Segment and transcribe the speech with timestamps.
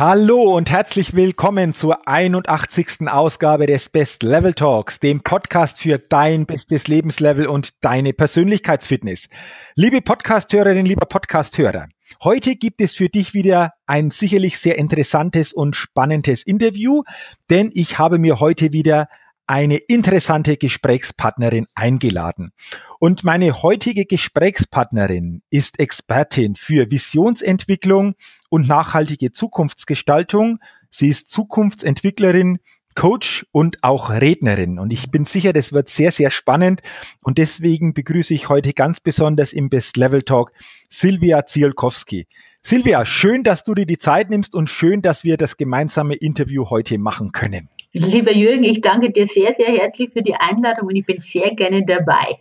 [0.00, 3.06] Hallo und herzlich willkommen zur 81.
[3.06, 9.28] Ausgabe des Best Level Talks, dem Podcast für dein bestes Lebenslevel und deine Persönlichkeitsfitness.
[9.74, 11.88] Liebe Podcasthörerin, lieber Podcasthörer,
[12.24, 17.02] heute gibt es für dich wieder ein sicherlich sehr interessantes und spannendes Interview,
[17.50, 19.06] denn ich habe mir heute wieder
[19.50, 22.52] eine interessante Gesprächspartnerin eingeladen.
[23.00, 28.14] Und meine heutige Gesprächspartnerin ist Expertin für Visionsentwicklung
[28.48, 30.60] und nachhaltige Zukunftsgestaltung.
[30.88, 32.60] Sie ist Zukunftsentwicklerin,
[32.94, 34.78] Coach und auch Rednerin.
[34.78, 36.82] Und ich bin sicher, das wird sehr, sehr spannend.
[37.20, 40.52] Und deswegen begrüße ich heute ganz besonders im Best Level Talk
[40.88, 42.28] Silvia Zielkowski.
[42.62, 46.68] Silvia, schön, dass du dir die Zeit nimmst und schön, dass wir das gemeinsame Interview
[46.68, 47.68] heute machen können.
[47.92, 51.54] Lieber Jürgen, ich danke dir sehr, sehr herzlich für die Einladung und ich bin sehr
[51.54, 52.36] gerne dabei.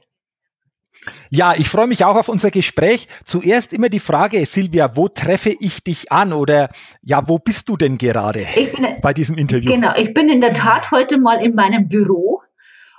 [1.30, 3.08] Ja, ich freue mich auch auf unser Gespräch.
[3.26, 6.70] Zuerst immer die Frage, Silvia, wo treffe ich dich an oder
[7.02, 9.72] ja, wo bist du denn gerade bin, bei diesem Interview?
[9.72, 12.42] Genau, ich bin in der Tat heute mal in meinem Büro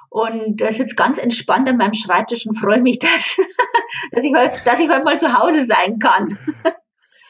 [0.09, 3.37] und sitze ganz entspannt an meinem Schreibtisch und freue mich, dass,
[4.13, 6.39] dass, ich, heute, dass ich heute mal zu Hause sein kann.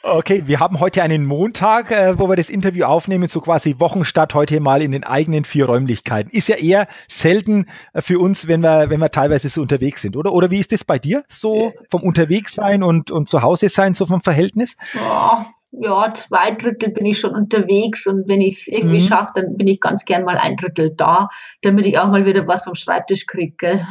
[0.03, 4.33] Okay, wir haben heute einen Montag, äh, wo wir das Interview aufnehmen, so quasi Wochenstart
[4.33, 6.31] heute mal in den eigenen vier Räumlichkeiten.
[6.31, 10.17] Ist ja eher selten äh, für uns, wenn wir, wenn wir teilweise so unterwegs sind,
[10.17, 10.33] oder?
[10.33, 11.23] Oder wie ist das bei dir?
[11.29, 14.75] So vom Unterwegssein und, und zu Hause sein, so vom Verhältnis?
[14.95, 19.07] Ja, ja, zwei Drittel bin ich schon unterwegs und wenn ich es irgendwie mhm.
[19.07, 21.29] schaffe, dann bin ich ganz gern mal ein Drittel da,
[21.61, 23.87] damit ich auch mal wieder was vom Schreibtisch kriege.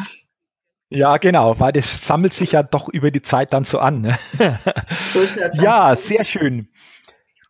[0.91, 4.01] Ja, genau, weil das sammelt sich ja doch über die Zeit dann so an.
[4.01, 4.17] Ne?
[4.89, 5.19] So
[5.61, 6.67] ja, sehr schön.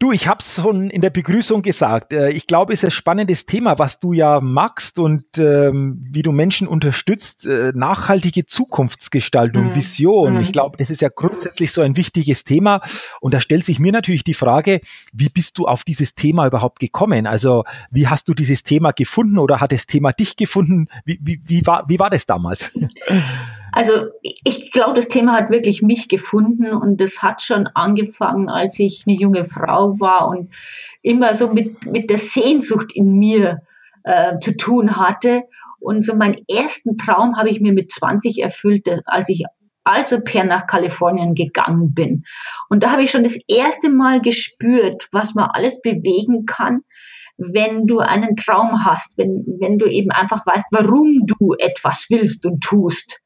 [0.02, 2.14] Du, ich habe es schon in der Begrüßung gesagt.
[2.14, 6.22] Äh, ich glaube, es ist ein spannendes Thema, was du ja magst und ähm, wie
[6.22, 7.46] du Menschen unterstützt.
[7.46, 9.76] Äh, nachhaltige Zukunftsgestaltung, mhm.
[9.76, 10.36] Vision.
[10.36, 10.40] Mhm.
[10.40, 12.82] Ich glaube, das ist ja grundsätzlich so ein wichtiges Thema.
[13.20, 14.80] Und da stellt sich mir natürlich die Frage,
[15.12, 17.28] wie bist du auf dieses Thema überhaupt gekommen?
[17.28, 20.88] Also, wie hast du dieses Thema gefunden oder hat das Thema dich gefunden?
[21.04, 22.72] Wie, wie, wie, war, wie war das damals?
[23.72, 28.80] Also ich glaube, das Thema hat wirklich mich gefunden und das hat schon angefangen, als
[28.80, 30.52] ich eine junge Frau war und
[31.02, 33.62] immer so mit, mit der Sehnsucht in mir
[34.04, 35.44] äh, zu tun hatte.
[35.80, 39.46] Und so meinen ersten Traum habe ich mir mit 20 erfüllt, als ich
[39.84, 42.24] also per nach Kalifornien gegangen bin.
[42.70, 46.82] Und da habe ich schon das erste Mal gespürt, was man alles bewegen kann,
[47.38, 52.46] wenn du einen Traum hast, wenn, wenn du eben einfach weißt, warum du etwas willst
[52.46, 53.22] und tust.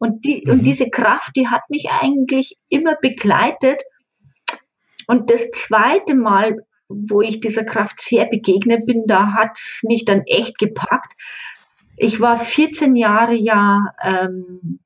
[0.00, 0.52] Und, die, mhm.
[0.52, 3.82] und diese Kraft, die hat mich eigentlich immer begleitet.
[5.06, 6.56] Und das zweite Mal,
[6.88, 11.12] wo ich dieser Kraft sehr begegnet bin, da hat es mich dann echt gepackt.
[11.96, 14.80] Ich war 14 Jahre ja ähm,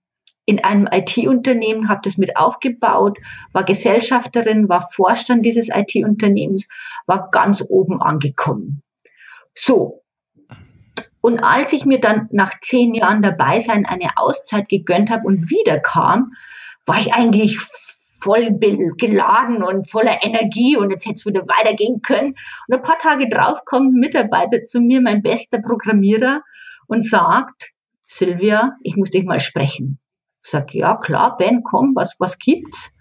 [0.46, 3.18] in einem IT-Unternehmen, habe das mit aufgebaut,
[3.52, 6.68] war Gesellschafterin, war Vorstand dieses IT-Unternehmens,
[7.06, 8.82] war ganz oben angekommen.
[9.54, 10.03] So,
[11.24, 15.48] und als ich mir dann nach zehn Jahren dabei sein eine Auszeit gegönnt habe und
[15.48, 16.34] wiederkam,
[16.84, 17.58] war ich eigentlich
[18.20, 18.58] voll
[18.98, 22.34] geladen und voller Energie und jetzt hätte es wieder weitergehen können.
[22.68, 26.42] Und ein paar Tage drauf kommt ein Mitarbeiter zu mir, mein bester Programmierer,
[26.88, 27.70] und sagt,
[28.04, 29.98] Silvia, ich muss dich mal sprechen.
[30.42, 32.98] Ich sag, ja klar, Ben, komm, was, was gibt's?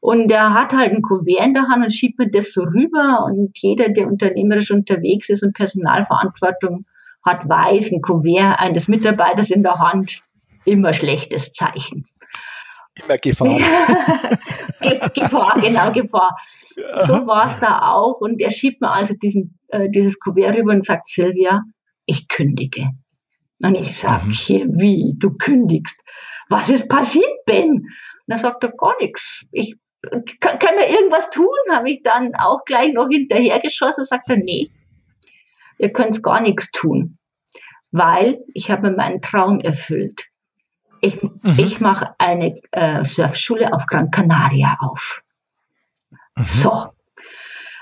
[0.00, 3.24] Und er hat halt ein Kuvert in der Hand und schiebt mir das so rüber
[3.24, 6.84] und jeder, der unternehmerisch unterwegs ist und Personalverantwortung
[7.28, 10.22] hat weiß ein Kuvert eines Mitarbeiters in der Hand,
[10.64, 12.06] immer schlechtes Zeichen.
[13.04, 13.58] Immer Gefahr.
[15.14, 16.36] Gefahr, genau, Gefahr.
[16.96, 18.20] So war es da auch.
[18.20, 21.62] Und er schiebt mir also diesen, äh, dieses Kuvert rüber und sagt, Silvia,
[22.06, 22.90] ich kündige.
[23.60, 24.32] Und ich sage, mhm.
[24.32, 26.00] hier, wie, du kündigst?
[26.48, 27.70] Was ist passiert, Ben?
[27.70, 27.84] Und
[28.26, 29.44] er sagt er, gar nichts.
[29.52, 29.76] Ich,
[30.40, 31.48] kann, kann wir irgendwas tun?
[31.70, 34.04] Habe ich dann auch gleich noch hinterhergeschossen.
[34.04, 34.70] Sagt er, nee,
[35.78, 37.18] ihr könnt gar nichts tun,
[37.90, 40.30] weil ich habe meinen Traum erfüllt.
[41.00, 41.40] Ich, mhm.
[41.56, 45.22] ich mache eine äh, Surfschule auf Gran Canaria auf.
[46.36, 46.44] Mhm.
[46.46, 46.86] So.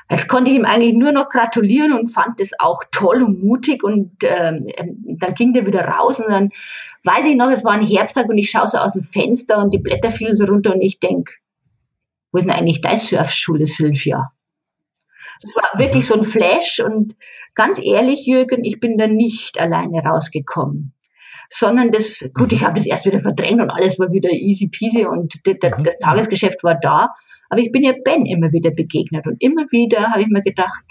[0.09, 3.83] Jetzt konnte ich ihm eigentlich nur noch gratulieren und fand es auch toll und mutig
[3.83, 4.69] und ähm,
[5.19, 6.51] dann ging der wieder raus und dann
[7.03, 9.73] weiß ich noch, es war ein Herbsttag und ich schaue so aus dem Fenster und
[9.73, 11.31] die Blätter fielen so runter und ich denk,
[12.31, 14.31] wo ist denn eigentlich deine Surfschule, Sylvia?
[15.43, 16.09] Das war wirklich mhm.
[16.09, 17.17] so ein Flash und
[17.55, 20.93] ganz ehrlich, Jürgen, ich bin da nicht alleine rausgekommen.
[21.49, 22.65] Sondern das, gut, ich mhm.
[22.67, 25.85] habe das erst wieder verdrängt und alles war wieder easy peasy und das, mhm.
[25.85, 27.13] das Tagesgeschäft war da.
[27.49, 30.83] Aber ich bin ja Ben immer wieder begegnet und immer wieder habe ich mir gedacht,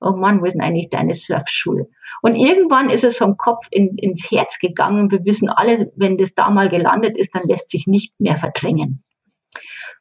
[0.00, 1.88] oh Mann, wo ist denn eigentlich deine Surfschule?
[2.20, 6.18] Und irgendwann ist es vom Kopf in, ins Herz gegangen und wir wissen alle, wenn
[6.18, 9.02] das da mal gelandet ist, dann lässt sich nicht mehr verdrängen.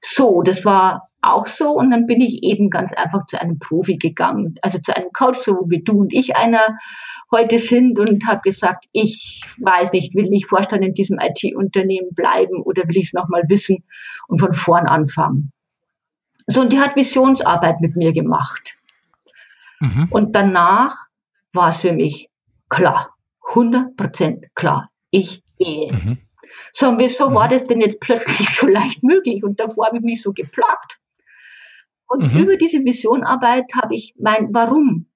[0.01, 3.97] So, das war auch so und dann bin ich eben ganz einfach zu einem Profi
[3.97, 6.77] gegangen, also zu einem Coach, so wie du und ich einer
[7.31, 12.61] heute sind und habe gesagt, ich weiß nicht, will ich Vorstand in diesem IT-Unternehmen bleiben
[12.61, 13.83] oder will ich es nochmal wissen
[14.27, 15.51] und von vorn anfangen.
[16.47, 18.77] So, und die hat Visionsarbeit mit mir gemacht.
[19.79, 20.07] Mhm.
[20.09, 21.07] Und danach
[21.53, 22.29] war es für mich
[22.69, 23.15] klar,
[23.49, 25.91] 100 Prozent klar, ich gehe.
[25.91, 26.17] Mhm.
[26.71, 27.35] So, und wieso mhm.
[27.35, 29.43] war das denn jetzt plötzlich so leicht möglich?
[29.43, 30.99] Und davor habe ich mich so geplagt.
[32.07, 32.39] Und mhm.
[32.39, 35.07] über diese Visionarbeit habe ich mein Warum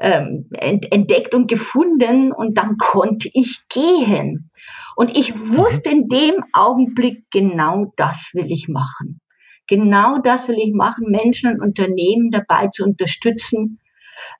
[0.00, 4.50] ähm, entdeckt und gefunden und dann konnte ich gehen.
[4.96, 9.20] Und ich wusste in dem Augenblick, genau das will ich machen.
[9.66, 13.80] Genau das will ich machen, Menschen und Unternehmen dabei zu unterstützen,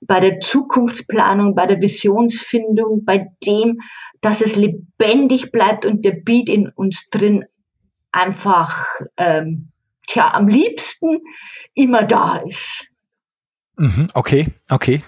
[0.01, 3.79] bei der Zukunftsplanung, bei der Visionsfindung, bei dem,
[4.21, 7.45] dass es lebendig bleibt und der Beat in uns drin
[8.11, 8.85] einfach,
[9.17, 9.71] ähm,
[10.07, 11.19] tja, am liebsten
[11.73, 12.87] immer da ist.
[13.77, 15.01] Mhm, okay, okay.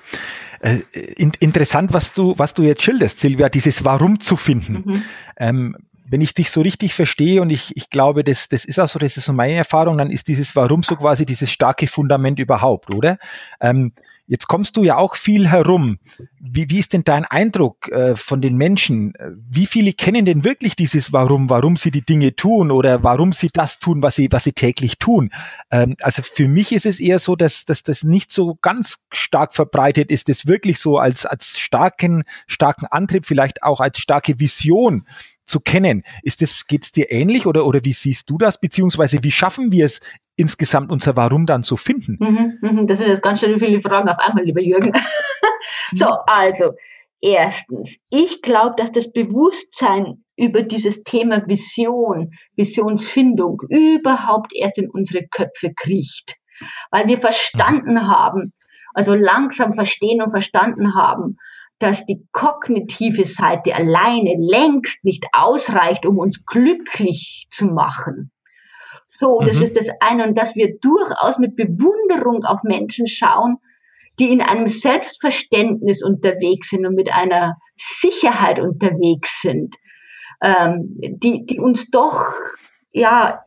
[0.62, 4.84] Äh, in, interessant, was du, was du jetzt schilderst, Silvia, dieses Warum zu finden.
[4.86, 5.04] Mhm.
[5.38, 5.76] Ähm,
[6.10, 8.98] wenn ich dich so richtig verstehe und ich, ich glaube, das, das ist auch so,
[9.00, 12.94] das ist so meine Erfahrung, dann ist dieses Warum so quasi dieses starke Fundament überhaupt,
[12.96, 13.20] oder?
[13.62, 13.94] Ähm,
[14.26, 16.00] jetzt kommst du ja auch viel herum.
[16.40, 19.14] Wie, wie ist denn dein Eindruck äh, von den Menschen?
[19.50, 23.50] Wie viele kennen denn wirklich dieses Warum, warum sie die Dinge tun oder warum sie
[23.52, 25.30] das tun, was sie, was sie täglich tun?
[25.70, 29.54] Ähm, also für mich ist es eher so, dass, dass das nicht so ganz stark
[29.54, 35.06] verbreitet ist, das wirklich so als, als starken, starken Antrieb, vielleicht auch als starke Vision
[35.50, 36.04] zu kennen.
[36.24, 38.60] Ist das, geht's dir ähnlich oder, oder wie siehst du das?
[38.60, 40.00] Beziehungsweise wie schaffen wir es
[40.36, 42.18] insgesamt unser Warum dann zu finden?
[42.20, 44.94] Mhm, mhm, das sind jetzt ganz schön viele Fragen auf einmal, lieber Jürgen.
[45.94, 46.74] so, also,
[47.20, 55.28] erstens, ich glaube, dass das Bewusstsein über dieses Thema Vision, Visionsfindung überhaupt erst in unsere
[55.28, 56.38] Köpfe kriecht.
[56.92, 58.54] Weil wir verstanden haben,
[58.94, 61.38] also langsam verstehen und verstanden haben,
[61.80, 68.32] dass die kognitive Seite alleine längst nicht ausreicht, um uns glücklich zu machen.
[69.08, 69.64] So, das mhm.
[69.64, 70.28] ist das eine.
[70.28, 73.58] Und dass wir durchaus mit Bewunderung auf Menschen schauen,
[74.20, 79.76] die in einem Selbstverständnis unterwegs sind und mit einer Sicherheit unterwegs sind,
[80.42, 82.26] ähm, die, die uns doch,
[82.92, 83.44] ja,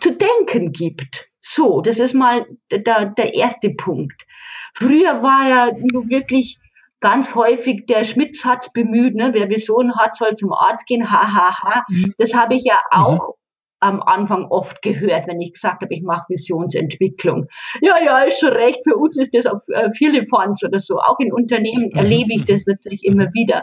[0.00, 1.30] zu denken gibt.
[1.40, 4.26] So, das ist mal der, der erste Punkt.
[4.74, 6.58] Früher war ja nur wirklich
[7.00, 9.30] ganz häufig der Schmidt-Satz bemüht, ne?
[9.32, 11.84] wer Vision hat, soll zum Arzt gehen, ha, ha, ha.
[11.88, 12.14] Mhm.
[12.18, 13.04] Das habe ich ja mhm.
[13.04, 13.34] auch
[13.80, 17.46] am Anfang oft gehört, wenn ich gesagt habe, ich mache Visionsentwicklung.
[17.80, 20.98] Ja, ja, ist schon recht, für uns ist das auf äh, viele Fonds oder so.
[20.98, 21.98] Auch in Unternehmen mhm.
[21.98, 23.62] erlebe ich das natürlich immer wieder.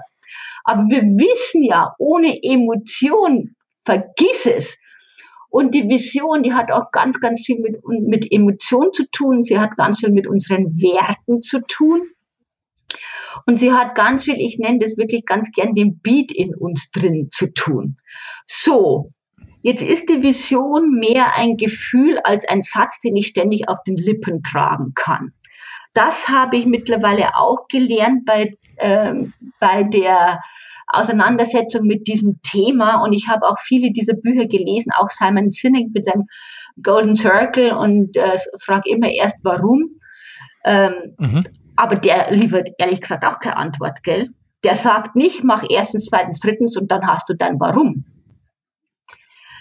[0.63, 4.77] Aber wir wissen ja, ohne Emotion, vergiss es.
[5.49, 9.43] Und die Vision, die hat auch ganz, ganz viel mit, mit Emotion zu tun.
[9.43, 12.01] Sie hat ganz viel mit unseren Werten zu tun.
[13.45, 16.91] Und sie hat ganz viel, ich nenne das wirklich ganz gern den Beat in uns
[16.91, 17.97] drin zu tun.
[18.45, 19.11] So.
[19.61, 23.97] Jetzt ist die Vision mehr ein Gefühl als ein Satz, den ich ständig auf den
[23.97, 25.33] Lippen tragen kann.
[25.93, 30.39] Das habe ich mittlerweile auch gelernt bei, ähm, bei der
[30.87, 33.03] Auseinandersetzung mit diesem Thema.
[33.03, 36.27] Und ich habe auch viele dieser Bücher gelesen, auch Simon Sinek mit seinem
[36.81, 39.99] Golden Circle und äh, frage immer erst, warum.
[40.63, 41.41] Ähm, mhm.
[41.77, 44.31] Aber der liefert ehrlich gesagt auch keine Antwort, gell?
[44.63, 48.05] Der sagt nicht, mach erstens, zweitens, drittens und dann hast du dein Warum.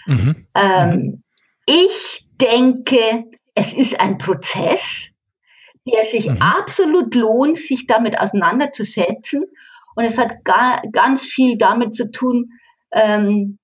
[0.07, 0.47] Mhm.
[0.55, 1.23] Ähm, mhm.
[1.65, 5.11] ich denke, es ist ein Prozess,
[5.87, 6.41] der sich mhm.
[6.41, 9.45] absolut lohnt, sich damit auseinanderzusetzen.
[9.95, 12.51] Und es hat gar, ganz viel damit zu tun,
[12.91, 13.59] ähm,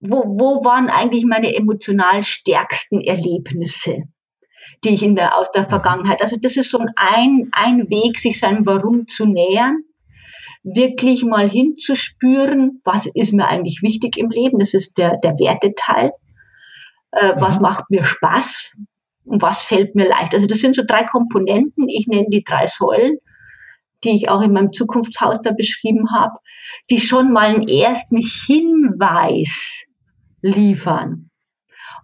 [0.00, 4.04] wo, wo waren eigentlich meine emotional stärksten Erlebnisse?
[4.84, 6.22] Die ich in der, aus der Vergangenheit.
[6.22, 9.82] Also das ist so ein, ein Weg, sich seinem Warum zu nähern,
[10.62, 14.58] wirklich mal hinzuspüren, was ist mir eigentlich wichtig im Leben.
[14.58, 16.12] Das ist der, der Werteteil.
[17.12, 17.40] Äh, mhm.
[17.40, 18.74] Was macht mir Spaß
[19.24, 20.34] und was fällt mir leicht.
[20.34, 21.88] Also das sind so drei Komponenten.
[21.88, 23.18] Ich nenne die drei Säulen
[24.04, 26.38] die ich auch in meinem Zukunftshaus da beschrieben habe,
[26.90, 29.84] die schon mal einen ersten Hinweis
[30.42, 31.29] liefern.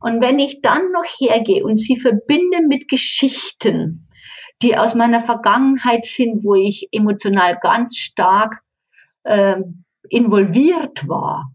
[0.00, 4.08] Und wenn ich dann noch hergehe und sie verbinde mit Geschichten,
[4.62, 8.62] die aus meiner Vergangenheit sind, wo ich emotional ganz stark
[9.24, 9.56] äh,
[10.08, 11.52] involviert war,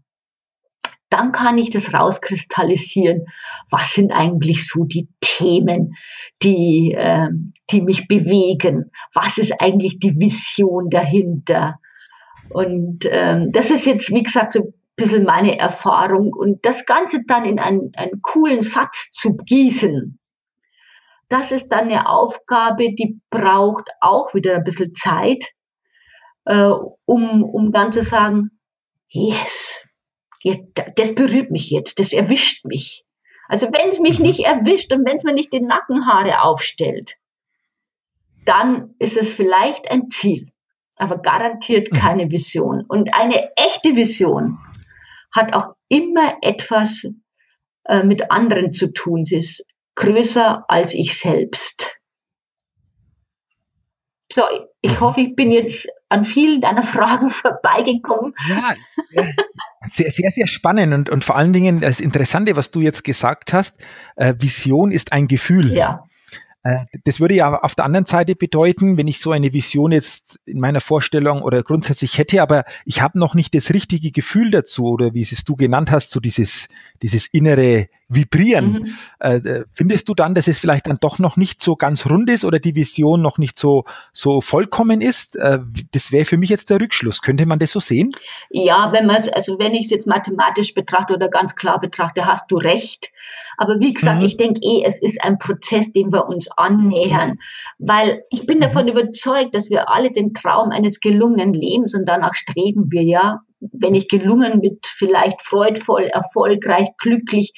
[1.12, 3.26] dann kann ich das rauskristallisieren.
[3.70, 5.94] Was sind eigentlich so die Themen,
[6.42, 7.28] die, äh,
[7.70, 8.90] die mich bewegen?
[9.12, 11.78] Was ist eigentlich die Vision dahinter?
[12.48, 14.72] Und ähm, das ist jetzt, wie gesagt, so
[15.02, 16.32] bisschen meine Erfahrung.
[16.32, 20.18] Und das Ganze dann in einen, einen coolen Satz zu gießen,
[21.28, 25.52] das ist dann eine Aufgabe, die braucht auch wieder ein bisschen Zeit,
[26.44, 26.72] äh,
[27.06, 28.50] um, um dann zu sagen,
[29.08, 29.82] yes,
[30.96, 33.06] das berührt mich jetzt, das erwischt mich.
[33.48, 34.26] Also wenn es mich mhm.
[34.26, 37.16] nicht erwischt und wenn es mir nicht die Nackenhaare aufstellt,
[38.44, 40.52] dann ist es vielleicht ein Ziel,
[40.96, 41.96] aber garantiert mhm.
[41.96, 42.84] keine Vision.
[42.86, 44.58] Und eine echte Vision
[45.32, 47.06] hat auch immer etwas
[47.84, 49.24] äh, mit anderen zu tun.
[49.24, 51.98] Sie ist größer als ich selbst.
[54.32, 54.42] So,
[54.80, 58.34] ich hoffe, ich bin jetzt an vielen deiner Fragen vorbeigekommen.
[58.48, 58.74] Ja,
[59.86, 63.52] sehr, sehr, sehr spannend und, und vor allen Dingen das Interessante, was du jetzt gesagt
[63.52, 63.76] hast,
[64.16, 65.72] äh, Vision ist ein Gefühl.
[65.72, 66.04] Ja.
[66.62, 70.38] Äh, das würde ja auf der anderen Seite bedeuten, wenn ich so eine Vision jetzt
[70.44, 74.86] in meiner Vorstellung oder grundsätzlich hätte, aber ich habe noch nicht das richtige Gefühl dazu
[74.86, 76.68] oder wie es du genannt hast, so dieses,
[77.02, 78.72] dieses innere Vibrieren.
[78.72, 78.94] Mhm.
[79.20, 82.28] Äh, äh, findest du dann, dass es vielleicht dann doch noch nicht so ganz rund
[82.30, 85.36] ist oder die Vision noch nicht so, so vollkommen ist?
[85.36, 85.60] Äh,
[85.92, 87.22] das wäre für mich jetzt der Rückschluss.
[87.22, 88.10] Könnte man das so sehen?
[88.50, 92.50] Ja, wenn man also wenn ich es jetzt mathematisch betrachte oder ganz klar betrachte, hast
[92.50, 93.12] du recht.
[93.56, 94.26] Aber wie gesagt, mhm.
[94.26, 97.38] ich denke eh, es ist ein Prozess, dem wir uns annähern,
[97.78, 98.62] weil ich bin mhm.
[98.62, 103.40] davon überzeugt, dass wir alle den Traum eines gelungenen Lebens und danach streben wir ja
[103.72, 107.52] wenn ich gelungen mit vielleicht freudvoll, erfolgreich, glücklich,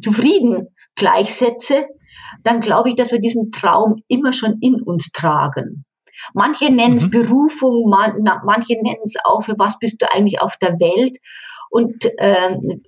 [0.00, 1.86] zufrieden gleichsetze,
[2.42, 5.84] dann glaube ich, dass wir diesen Traum immer schon in uns tragen.
[6.34, 7.10] Manche nennen es mhm.
[7.10, 11.18] Berufung, man, manche nennen es auch, für was bist du eigentlich auf der Welt?
[11.70, 12.82] Und ähm,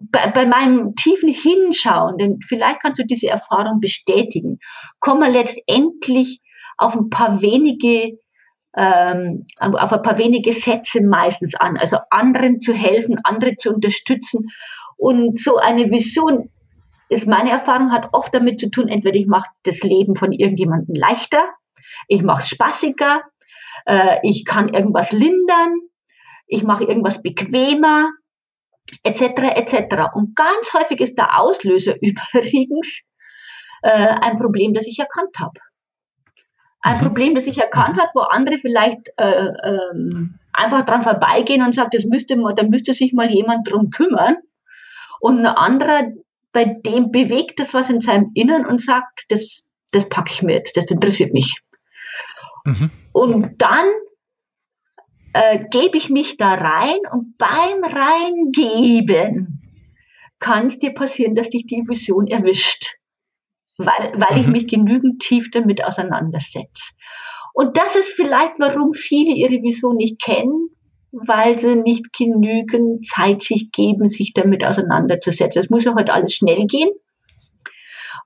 [0.00, 4.58] bei, bei meinem tiefen Hinschauen, denn vielleicht kannst du diese Erfahrung bestätigen,
[4.98, 6.40] kommen wir letztendlich
[6.78, 8.18] auf ein paar wenige
[8.76, 11.76] ähm, auf ein paar wenige Sätze meistens an.
[11.76, 14.50] Also anderen zu helfen, andere zu unterstützen.
[14.96, 16.50] Und so eine Vision
[17.08, 20.94] ist meine Erfahrung, hat oft damit zu tun, entweder ich mache das Leben von irgendjemandem
[20.94, 21.50] leichter,
[22.08, 23.22] ich mache es spaßiger,
[23.86, 25.80] äh, ich kann irgendwas lindern,
[26.46, 28.10] ich mache irgendwas bequemer,
[29.02, 29.20] etc.
[29.54, 30.14] etc.
[30.14, 33.02] Und ganz häufig ist der Auslöser übrigens
[33.82, 35.60] äh, ein Problem, das ich erkannt habe.
[36.84, 37.02] Ein mhm.
[37.02, 38.00] Problem, das sich erkannt mhm.
[38.00, 42.62] hat, wo andere vielleicht äh, ähm, einfach dran vorbeigehen und sagt, das müsste mal, da
[42.62, 44.36] müsste sich mal jemand drum kümmern.
[45.18, 46.12] Und ein anderer,
[46.52, 50.52] bei dem bewegt das was in seinem Innern und sagt, das, das packe ich mir
[50.52, 51.62] jetzt, das interessiert mich.
[52.66, 52.90] Mhm.
[53.12, 53.86] Und dann
[55.32, 59.62] äh, gebe ich mich da rein und beim Reingeben
[60.38, 62.98] kann es dir passieren, dass dich die Vision erwischt
[63.78, 64.40] weil, weil mhm.
[64.40, 66.92] ich mich genügend tief damit auseinandersetze.
[67.52, 70.70] Und das ist vielleicht, warum viele ihre Vision nicht kennen,
[71.12, 75.60] weil sie nicht genügend Zeit sich geben, sich damit auseinanderzusetzen.
[75.60, 76.90] Es muss ja heute alles schnell gehen.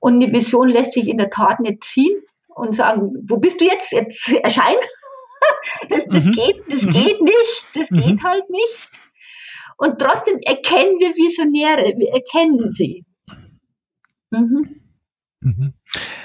[0.01, 3.67] Und eine Vision lässt sich in der Tat nicht ziehen und sagen, wo bist du
[3.67, 3.93] jetzt?
[3.93, 4.77] Jetzt erschein.
[5.89, 6.33] Das, das mhm.
[6.33, 6.91] geht, das mhm.
[6.91, 7.67] geht nicht.
[7.75, 8.01] Das mhm.
[8.01, 8.89] geht halt nicht.
[9.77, 13.05] Und trotzdem erkennen wir Visionäre, wir erkennen sie.
[14.31, 14.88] Mhm.
[15.41, 15.75] Mhm.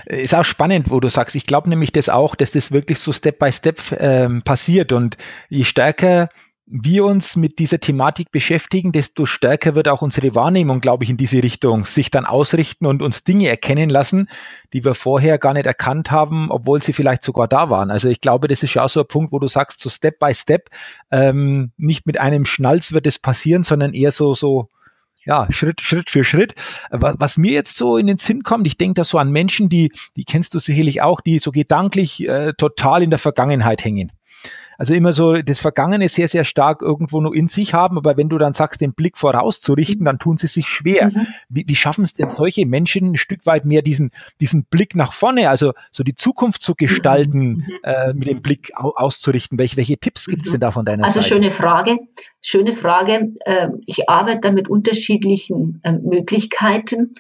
[0.05, 3.12] Ist auch spannend, wo du sagst, ich glaube nämlich das auch, dass das wirklich so
[3.12, 5.17] Step by Step ähm, passiert und
[5.50, 6.29] je stärker
[6.65, 11.17] wir uns mit dieser Thematik beschäftigen, desto stärker wird auch unsere Wahrnehmung, glaube ich, in
[11.17, 14.29] diese Richtung sich dann ausrichten und uns Dinge erkennen lassen,
[14.72, 17.91] die wir vorher gar nicht erkannt haben, obwohl sie vielleicht sogar da waren.
[17.91, 20.20] Also ich glaube, das ist ja auch so ein Punkt, wo du sagst, so Step
[20.20, 20.70] by Step,
[21.12, 24.70] ähm, nicht mit einem Schnalz wird es passieren, sondern eher so, so
[25.25, 26.56] ja, Schritt, Schritt für Schritt.
[26.89, 29.70] Was, was mir jetzt so in den Sinn kommt, ich denke da so an Menschen,
[29.70, 34.12] die, die kennst du sicherlich auch, die so gedanklich äh, total in der Vergangenheit hängen
[34.84, 38.28] also immer so das Vergangene sehr, sehr stark irgendwo nur in sich haben, aber wenn
[38.28, 41.06] du dann sagst, den Blick vorauszurichten, dann tun sie sich schwer.
[41.06, 41.28] Mhm.
[41.48, 44.12] Wie, wie schaffen es denn solche Menschen ein Stück weit mehr diesen,
[44.42, 47.56] diesen Blick nach vorne, also so die Zukunft zu gestalten, mhm.
[47.56, 47.72] mhm.
[47.84, 49.58] äh, mit dem Blick au auszurichten?
[49.58, 51.36] Welche, welche Tipps gibt es denn da von deiner also Seite?
[51.36, 51.98] Also schöne Frage,
[52.42, 53.32] schöne Frage.
[53.46, 57.13] Ähm, ich arbeite da mit unterschiedlichen ähm, Möglichkeiten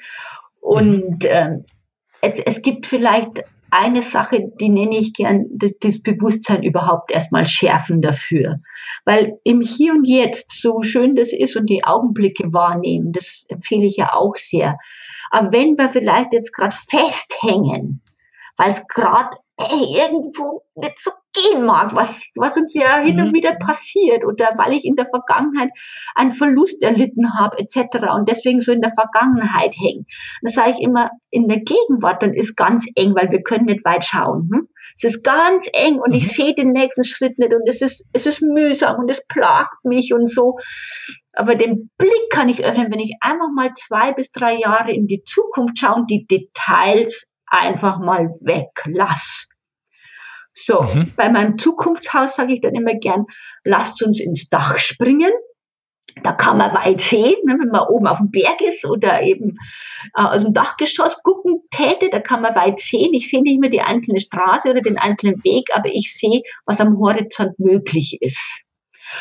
[0.59, 1.63] und mhm.
[2.25, 3.43] Es, es gibt vielleicht
[3.73, 5.45] eine Sache, die nenne ich gern
[5.79, 8.59] das Bewusstsein überhaupt erstmal schärfen dafür.
[9.03, 13.85] Weil im Hier und Jetzt, so schön das ist und die Augenblicke wahrnehmen, das empfehle
[13.85, 14.77] ich ja auch sehr.
[15.31, 18.01] Aber wenn wir vielleicht jetzt gerade festhängen,
[18.57, 23.33] weil es gerade irgendwo nicht so gehen mag, was, was uns ja hin und mhm.
[23.33, 25.69] wieder passiert oder weil ich in der Vergangenheit
[26.15, 28.07] einen Verlust erlitten habe etc.
[28.15, 30.05] und deswegen so in der Vergangenheit hängen.
[30.41, 33.85] Da sage ich immer, in der Gegenwart, dann ist ganz eng, weil wir können nicht
[33.85, 34.49] weit schauen.
[34.51, 34.67] Hm?
[34.95, 36.29] Es ist ganz eng und ich mhm.
[36.29, 40.13] sehe den nächsten Schritt nicht und es ist, es ist mühsam und es plagt mich
[40.13, 40.57] und so.
[41.31, 45.07] Aber den Blick kann ich öffnen, wenn ich einfach mal zwei bis drei Jahre in
[45.07, 49.47] die Zukunft schaue und die Details einfach mal weglass.
[50.53, 51.13] So, mhm.
[51.15, 53.25] bei meinem Zukunftshaus sage ich dann immer gern,
[53.63, 55.31] lasst uns ins Dach springen.
[56.21, 59.57] Da kann man weit sehen, ne, wenn man oben auf dem Berg ist oder eben
[60.15, 63.13] äh, aus dem Dachgeschoss gucken täte, da kann man weit sehen.
[63.15, 66.81] Ich sehe nicht mehr die einzelne Straße oder den einzelnen Weg, aber ich sehe, was
[66.81, 68.63] am Horizont möglich ist.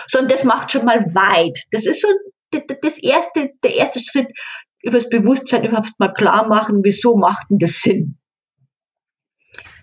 [0.06, 1.58] So, und das macht schon mal weit.
[1.70, 2.08] Das ist so
[2.50, 4.28] das erste, der erste Schritt,
[4.82, 8.18] übers Bewusstsein überhaupt mal klar machen, wieso macht denn das Sinn?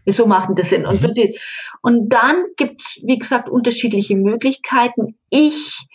[0.10, 0.88] Wieso macht denn das Sinn?
[0.88, 1.14] Und, so mhm.
[1.14, 1.40] die,
[1.84, 5.20] und dann gibt's wie gesagt, unterschiedliche Möglichkeiten.
[5.30, 5.88] Ich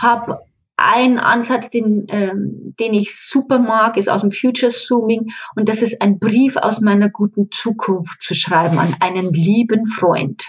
[0.00, 0.38] habe
[0.76, 5.82] einen Ansatz, den, ähm, den ich super mag, ist aus dem Future Zooming und das
[5.82, 10.44] ist ein Brief aus meiner guten Zukunft zu schreiben an einen lieben Freund.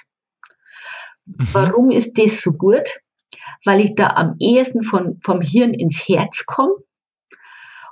[1.26, 1.48] Mhm.
[1.52, 3.00] Warum ist das so gut?
[3.66, 6.76] Weil ich da am ehesten von, vom Hirn ins Herz komme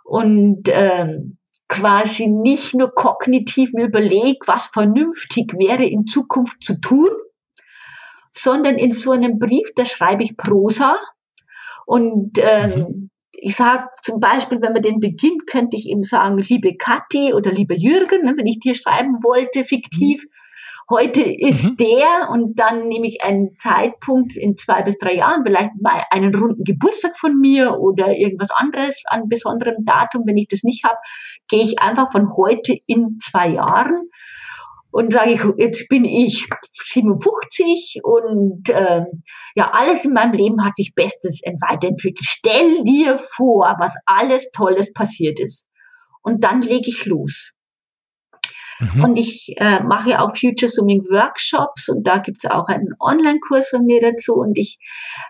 [0.04, 7.10] und ähm, quasi nicht nur kognitiv mir überlege, was vernünftig wäre in Zukunft zu tun,
[8.32, 10.98] sondern in so einem Brief, da schreibe ich Prosa
[11.86, 13.10] und ähm, mhm.
[13.32, 17.52] ich sage zum Beispiel, wenn man den beginnt, könnte ich ihm sagen, liebe Kathi oder
[17.52, 20.32] lieber Jürgen, ne, wenn ich dir schreiben wollte, fiktiv, mhm
[20.90, 21.78] heute ist mhm.
[21.78, 26.34] der und dann nehme ich einen Zeitpunkt in zwei bis drei Jahren, vielleicht mal einen
[26.34, 30.24] runden Geburtstag von mir oder irgendwas anderes an besonderem Datum.
[30.26, 30.98] Wenn ich das nicht habe,
[31.48, 34.10] gehe ich einfach von heute in zwei Jahren
[34.92, 39.06] und sage ich, jetzt bin ich 57 und äh,
[39.56, 42.26] ja, alles in meinem Leben hat sich bestes weiterentwickelt.
[42.28, 45.68] Stell dir vor, was alles Tolles passiert ist.
[46.24, 47.54] Und dann lege ich los.
[48.80, 49.04] Mhm.
[49.04, 53.70] Und ich äh, mache auch Future Zooming Workshops und da gibt es auch einen Online-Kurs
[53.70, 54.36] von mir dazu.
[54.36, 54.80] Und ich,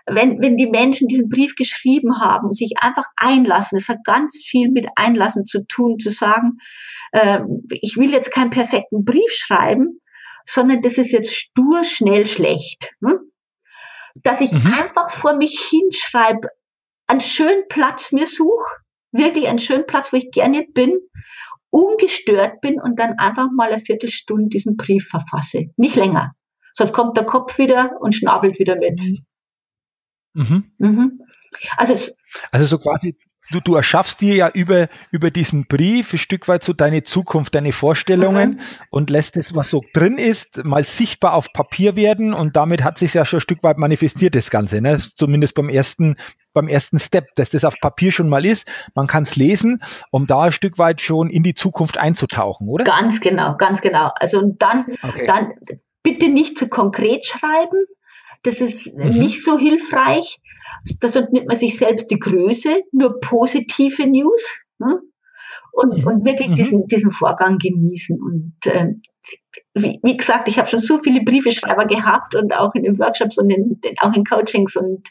[0.06, 4.70] wenn, wenn die Menschen diesen Brief geschrieben haben, sich einfach einlassen, es hat ganz viel
[4.70, 6.58] mit Einlassen zu tun, zu sagen,
[7.12, 10.00] äh, ich will jetzt keinen perfekten Brief schreiben,
[10.44, 12.92] sondern das ist jetzt stur, schnell, schlecht.
[13.04, 13.18] Hm?
[14.14, 14.74] Dass ich mhm.
[14.74, 16.48] einfach vor mich hinschreibe,
[17.06, 18.76] einen schönen Platz mir suche,
[19.12, 20.98] wirklich einen schönen Platz, wo ich gerne bin
[21.70, 25.66] ungestört bin und dann einfach mal eine Viertelstunde diesen Brief verfasse.
[25.76, 26.32] Nicht länger.
[26.72, 29.00] Sonst kommt der Kopf wieder und schnabelt wieder mit.
[30.34, 30.72] Mhm.
[30.78, 31.20] Mhm.
[31.76, 32.16] Also, es,
[32.52, 33.16] also so quasi
[33.50, 37.54] du, du erschaffst dir ja über, über diesen Brief ein Stück weit so deine Zukunft,
[37.54, 38.60] deine Vorstellungen mhm.
[38.90, 42.98] und lässt es, was so drin ist, mal sichtbar auf Papier werden und damit hat
[42.98, 45.00] sich ja schon ein Stück weit manifestiert, das Ganze, ne?
[45.16, 46.16] zumindest beim ersten,
[46.52, 48.70] beim ersten Step, dass das auf Papier schon mal ist.
[48.94, 52.84] Man kann es lesen, um da ein Stück weit schon in die Zukunft einzutauchen, oder?
[52.84, 54.10] Ganz genau, ganz genau.
[54.16, 55.26] Also und dann, okay.
[55.26, 55.52] dann
[56.02, 57.84] bitte nicht zu konkret schreiben.
[58.42, 59.18] Das ist mhm.
[59.18, 60.40] nicht so hilfreich,
[61.00, 64.60] das nimmt man sich selbst die Größe, nur positive News.
[64.78, 65.00] Ne?
[65.72, 66.06] Und, mhm.
[66.06, 66.54] und wirklich mhm.
[66.54, 68.20] diesen, diesen Vorgang genießen.
[68.20, 68.88] Und äh,
[69.74, 73.38] wie, wie gesagt, ich habe schon so viele Briefeschreiber gehabt und auch in den Workshops
[73.38, 75.08] und in, auch in Coachings und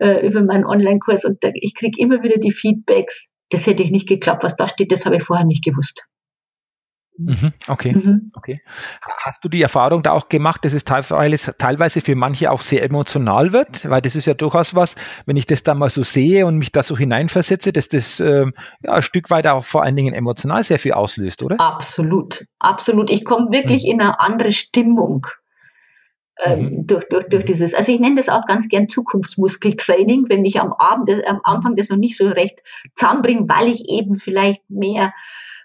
[0.00, 1.24] äh, über meinen Online-Kurs.
[1.24, 4.66] Und da, ich kriege immer wieder die Feedbacks, das hätte ich nicht geklappt, was da
[4.66, 6.06] steht, das habe ich vorher nicht gewusst.
[7.18, 8.32] Mhm, okay, mhm.
[8.34, 8.60] okay.
[9.18, 12.82] Hast du die Erfahrung da auch gemacht, dass es teilweise, teilweise für manche auch sehr
[12.82, 13.88] emotional wird?
[13.88, 14.96] Weil das ist ja durchaus was,
[15.26, 18.54] wenn ich das da mal so sehe und mich da so hineinversetze, dass das ähm,
[18.82, 21.60] ja, ein Stück weit auch vor allen Dingen emotional sehr viel auslöst, oder?
[21.60, 23.10] Absolut, absolut.
[23.10, 23.90] Ich komme wirklich mhm.
[23.90, 25.26] in eine andere Stimmung.
[26.42, 26.86] Ähm, mhm.
[26.86, 30.72] durch, durch, durch dieses, also ich nenne das auch ganz gern Zukunftsmuskeltraining, wenn ich am
[30.72, 32.58] Abend, am Anfang das noch nicht so recht
[32.94, 35.12] zusammenbringe, weil ich eben vielleicht mehr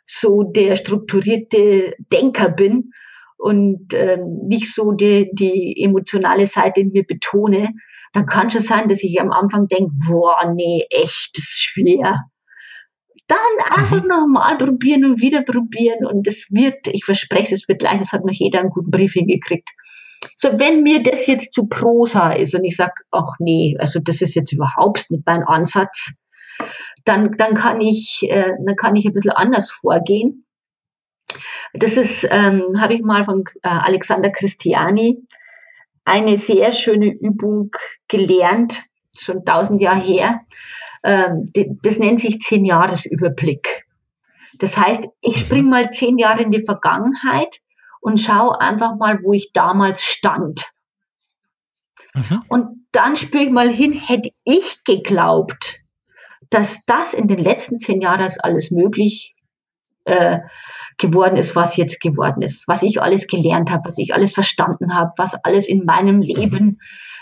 [0.08, 2.92] so der strukturierte Denker bin
[3.38, 4.18] und äh,
[4.48, 7.74] nicht so die, die emotionale Seite in mir betone,
[8.14, 12.24] dann kann schon sein, dass ich am Anfang denke, boah, nee, echt, das ist schwer.
[13.28, 13.38] Dann
[13.70, 14.08] einfach mhm.
[14.08, 18.26] nochmal probieren und wieder probieren und es wird, ich verspreche, es wird leicht, es hat
[18.26, 19.70] noch jeder einen guten Brief hingekriegt.
[20.38, 24.22] So, wenn mir das jetzt zu Prosa ist und ich sage, ach nee, also das
[24.22, 26.14] ist jetzt überhaupt nicht mein Ansatz,
[27.08, 30.46] dann, dann kann ich, äh, dann kann ich ein bisschen anders vorgehen.
[31.74, 35.22] Das ist, ähm, habe ich mal von äh, Alexander Christiani
[36.06, 37.72] eine sehr schöne Übung
[38.08, 38.84] gelernt,
[39.18, 40.42] schon tausend Jahre her.
[41.04, 41.52] Ähm,
[41.84, 43.86] das nennt sich Zehn-Jahres-Überblick.
[44.60, 45.40] Das heißt, ich mhm.
[45.40, 47.60] springe mal zehn Jahre in die Vergangenheit
[48.00, 50.72] und schaue einfach mal, wo ich damals stand.
[52.14, 52.44] Mhm.
[52.48, 55.82] Und dann spüre ich mal hin, hätte ich geglaubt,
[56.50, 59.36] dass das in den letzten zehn Jahren als alles möglich
[60.06, 60.40] äh,
[60.98, 64.96] geworden ist, was jetzt geworden ist, was ich alles gelernt habe, was ich alles verstanden
[64.96, 66.80] habe, was alles in meinem Leben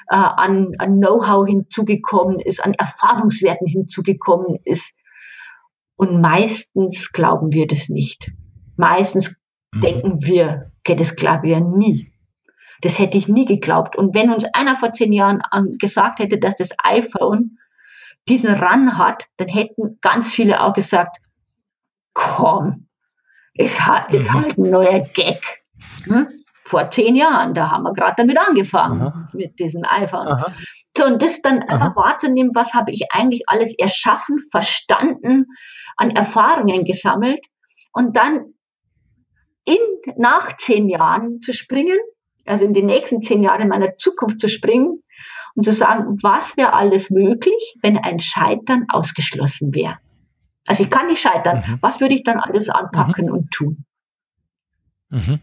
[0.09, 4.95] äh, an, an Know-how hinzugekommen ist, an Erfahrungswerten hinzugekommen ist.
[5.97, 8.31] Und meistens glauben wir das nicht.
[8.77, 9.39] Meistens
[9.73, 9.81] mhm.
[9.81, 12.11] denken wir, okay, das glaube ich ja nie.
[12.81, 13.97] Das hätte ich nie geglaubt.
[13.97, 15.41] Und wenn uns einer vor zehn Jahren
[15.79, 17.57] gesagt hätte, dass das iPhone
[18.27, 21.17] diesen Run hat, dann hätten ganz viele auch gesagt,
[22.13, 22.87] komm,
[23.53, 24.33] ist, ist mhm.
[24.33, 25.41] halt ein neuer Gag.
[26.05, 26.27] Hm?
[26.63, 29.29] Vor zehn Jahren, da haben wir gerade damit angefangen, Aha.
[29.33, 30.27] mit diesem iPhone.
[30.27, 30.51] Aha.
[30.97, 35.45] So, und das dann einfach wahrzunehmen, was habe ich eigentlich alles erschaffen, verstanden,
[35.97, 37.45] an Erfahrungen gesammelt
[37.93, 38.53] und dann
[39.65, 39.77] in,
[40.17, 41.97] nach zehn Jahren zu springen,
[42.45, 45.03] also in die nächsten zehn Jahre meiner Zukunft zu springen
[45.55, 49.97] und zu sagen, was wäre alles möglich, wenn ein Scheitern ausgeschlossen wäre.
[50.67, 51.63] Also ich kann nicht scheitern.
[51.65, 51.77] Mhm.
[51.81, 53.33] Was würde ich dann alles anpacken mhm.
[53.33, 53.85] und tun?
[55.09, 55.39] Mhm.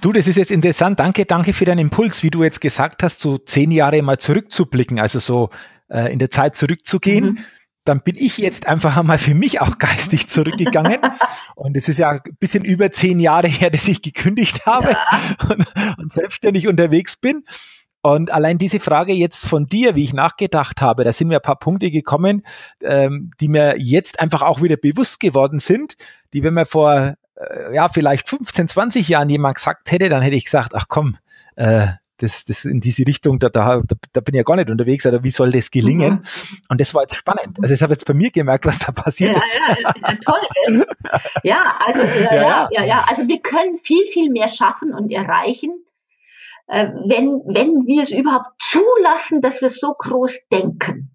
[0.00, 1.00] Du, das ist jetzt interessant.
[1.00, 4.98] Danke, danke für deinen Impuls, wie du jetzt gesagt hast, so zehn Jahre mal zurückzublicken,
[5.00, 5.50] also so
[5.88, 7.24] äh, in der Zeit zurückzugehen.
[7.24, 7.38] Mhm.
[7.84, 10.98] Dann bin ich jetzt einfach einmal für mich auch geistig zurückgegangen.
[11.54, 15.46] und es ist ja ein bisschen über zehn Jahre her, dass ich gekündigt habe ja.
[15.50, 15.66] und,
[15.98, 17.44] und selbstständig unterwegs bin.
[18.06, 21.42] Und allein diese Frage jetzt von dir, wie ich nachgedacht habe, da sind mir ein
[21.42, 22.44] paar Punkte gekommen,
[22.80, 25.96] ähm, die mir jetzt einfach auch wieder bewusst geworden sind,
[26.32, 30.36] die, wenn mir vor, äh, ja, vielleicht 15, 20 Jahren jemand gesagt hätte, dann hätte
[30.36, 31.16] ich gesagt, ach komm,
[31.56, 31.88] äh,
[32.18, 35.24] das, das in diese Richtung, da, da, da bin ich ja gar nicht unterwegs, oder
[35.24, 36.12] wie soll das gelingen?
[36.12, 36.58] Mhm.
[36.68, 37.58] Und das war jetzt spannend.
[37.60, 39.58] Also ich habe jetzt bei mir gemerkt, was da passiert ja, ist.
[39.82, 40.86] Ja, ja, toll.
[41.42, 45.72] ja, also ja, ja, ja, ja, also wir können viel, viel mehr schaffen und erreichen,
[46.66, 51.10] äh, wenn, wenn wir es überhaupt zulassen, dass wir so groß denken.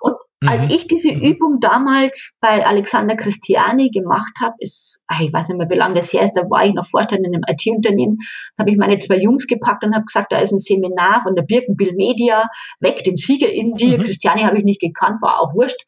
[0.00, 0.48] Und mhm.
[0.48, 1.22] als ich diese mhm.
[1.22, 5.94] Übung damals bei Alexander Christiani gemacht habe, ist, ach, ich weiß nicht mehr, wie lange
[5.94, 8.18] das her ist, da war ich noch Vorstand in einem IT-Unternehmen,
[8.56, 11.34] da habe ich meine zwei Jungs gepackt und habe gesagt, da ist ein Seminar von
[11.34, 12.48] der Birkenbill Media,
[12.80, 13.98] weg den Sieger in dir.
[13.98, 14.02] Mhm.
[14.02, 15.84] Christiani habe ich nicht gekannt, war auch wurscht.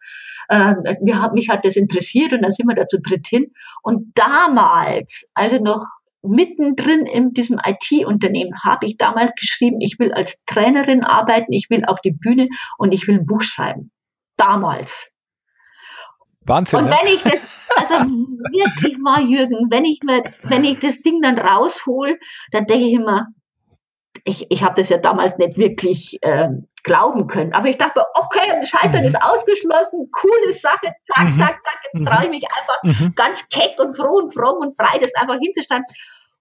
[0.51, 3.53] Ähm, wir haben, mich hat das interessiert und dann sind wir da zu dritt hin.
[3.83, 5.87] Und damals, also noch
[6.23, 11.85] mittendrin in diesem IT-Unternehmen habe ich damals geschrieben, ich will als Trainerin arbeiten, ich will
[11.85, 13.91] auf die Bühne und ich will ein Buch schreiben.
[14.37, 15.11] Damals.
[16.43, 16.81] Wahnsinn.
[16.81, 16.97] Und ne?
[17.01, 21.39] wenn ich das, also wirklich mal, Jürgen, wenn ich mir, wenn ich das Ding dann
[21.39, 22.19] raushol,
[22.51, 23.29] dann denke ich immer,
[24.25, 27.53] ich, ich habe das ja damals nicht wirklich ähm, glauben können.
[27.53, 29.07] Aber ich dachte, okay, Scheitern mhm.
[29.07, 31.39] ist ausgeschlossen, coole Sache, zack, mhm.
[31.39, 32.07] zack, zack, jetzt mhm.
[32.07, 33.15] traue ich mich einfach mhm.
[33.15, 35.85] ganz keck und froh und fromm und frei, das einfach hinzustellen.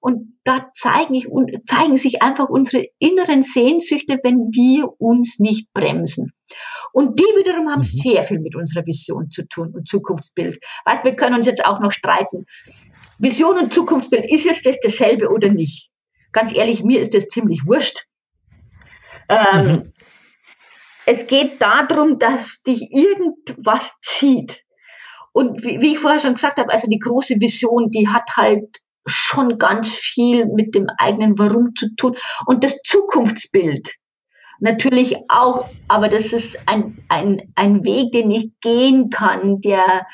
[0.01, 1.27] Und da zeigen, ich,
[1.67, 6.31] zeigen sich einfach unsere inneren Sehnsüchte, wenn wir uns nicht bremsen.
[6.93, 7.83] Und die wiederum haben mhm.
[7.83, 10.59] sehr viel mit unserer Vision zu tun und Zukunftsbild.
[10.85, 12.45] Weißt, wir können uns jetzt auch noch streiten.
[13.17, 15.88] Vision und Zukunftsbild, ist jetzt das dasselbe oder nicht?
[16.31, 18.05] Ganz ehrlich, mir ist das ziemlich wurscht.
[19.27, 19.91] Ähm, mhm.
[21.05, 24.63] Es geht darum, dass dich irgendwas zieht.
[25.31, 28.79] Und wie, wie ich vorher schon gesagt habe, also die große Vision, die hat halt
[29.05, 32.15] schon ganz viel mit dem eigenen Warum zu tun.
[32.45, 33.95] Und das Zukunftsbild
[34.59, 40.05] natürlich auch, aber das ist ein, ein, ein Weg, den ich gehen kann, der,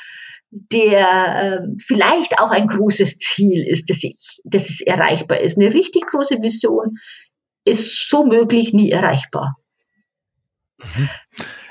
[0.71, 5.57] der äh, vielleicht auch ein großes Ziel ist, dass, ich, dass es erreichbar ist.
[5.57, 6.97] Eine richtig große Vision
[7.65, 9.57] ist so möglich nie erreichbar.
[10.77, 11.09] Mhm.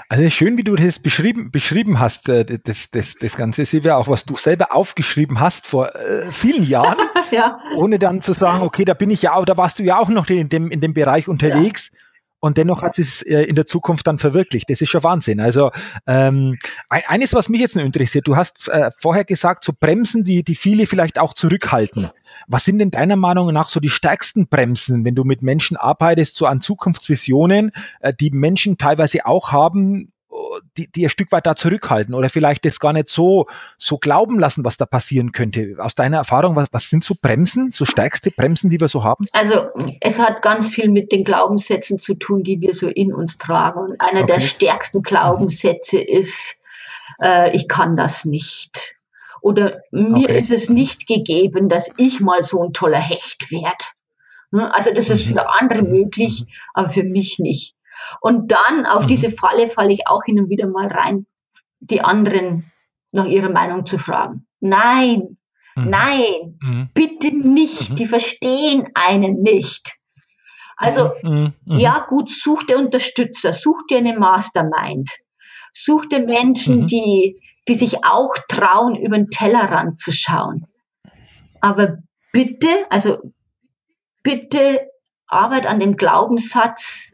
[0.09, 4.07] Also schön, wie du das beschrieben, beschrieben hast, äh, das, das, das Ganze, Silvia, auch
[4.07, 6.99] was du selber aufgeschrieben hast vor äh, vielen Jahren,
[7.31, 7.59] ja.
[7.77, 10.11] ohne dann zu sagen, okay, da bin ich ja auch, da warst du ja auch
[10.11, 11.91] noch in dem, in dem Bereich unterwegs.
[11.93, 11.99] Ja.
[12.45, 14.69] Und dennoch hat es äh, in der Zukunft dann verwirklicht.
[14.69, 15.41] Das ist schon Wahnsinn.
[15.41, 15.71] Also
[16.07, 16.59] ähm,
[16.91, 20.55] eines, was mich jetzt noch interessiert, du hast äh, vorher gesagt, so Bremsen, die, die
[20.55, 22.11] viele vielleicht auch zurückhalten.
[22.47, 26.37] Was sind denn deiner Meinung nach so die stärksten Bremsen, wenn du mit Menschen arbeitest,
[26.37, 30.13] so an Zukunftsvisionen, äh, die Menschen teilweise auch haben,
[30.77, 33.47] die, die ein Stück weit da zurückhalten oder vielleicht das gar nicht so,
[33.79, 35.77] so glauben lassen, was da passieren könnte.
[35.79, 39.27] Aus deiner Erfahrung, was, was sind so Bremsen, so stärkste Bremsen, die wir so haben?
[39.33, 39.69] Also
[40.01, 43.81] es hat ganz viel mit den Glaubenssätzen zu tun, die wir so in uns tragen.
[43.81, 44.33] Und einer okay.
[44.33, 46.61] der stärksten Glaubenssätze ist,
[47.23, 48.97] äh, ich kann das nicht
[49.41, 50.39] Oder mir okay.
[50.39, 53.85] ist es nicht gegeben, dass ich mal so ein toller Hecht werde.
[54.53, 55.91] Hm, also das ist für andere mhm.
[55.91, 56.47] möglich, mhm.
[56.75, 57.75] aber für mich nicht.
[58.21, 59.09] Und dann auf mhm.
[59.09, 61.27] diese Falle falle ich auch hin und wieder mal rein,
[61.81, 62.73] die anderen
[63.13, 64.47] nach ihrer Meinung zu fragen.
[64.61, 65.37] Nein,
[65.77, 65.91] mhm.
[65.91, 66.89] nein, mhm.
[66.95, 67.91] bitte nicht.
[67.91, 67.95] Mhm.
[67.97, 69.97] Die verstehen einen nicht.
[70.77, 71.53] Also, mhm.
[71.67, 75.09] Ja gut, such dir Unterstützer, such dir eine Mastermind,
[75.73, 80.67] such dir Menschen, die, die sich auch trauen, über den Tellerrand zu schauen.
[81.61, 81.99] Aber
[82.33, 83.19] bitte, also
[84.23, 84.89] bitte
[85.27, 87.14] arbeit an dem Glaubenssatz,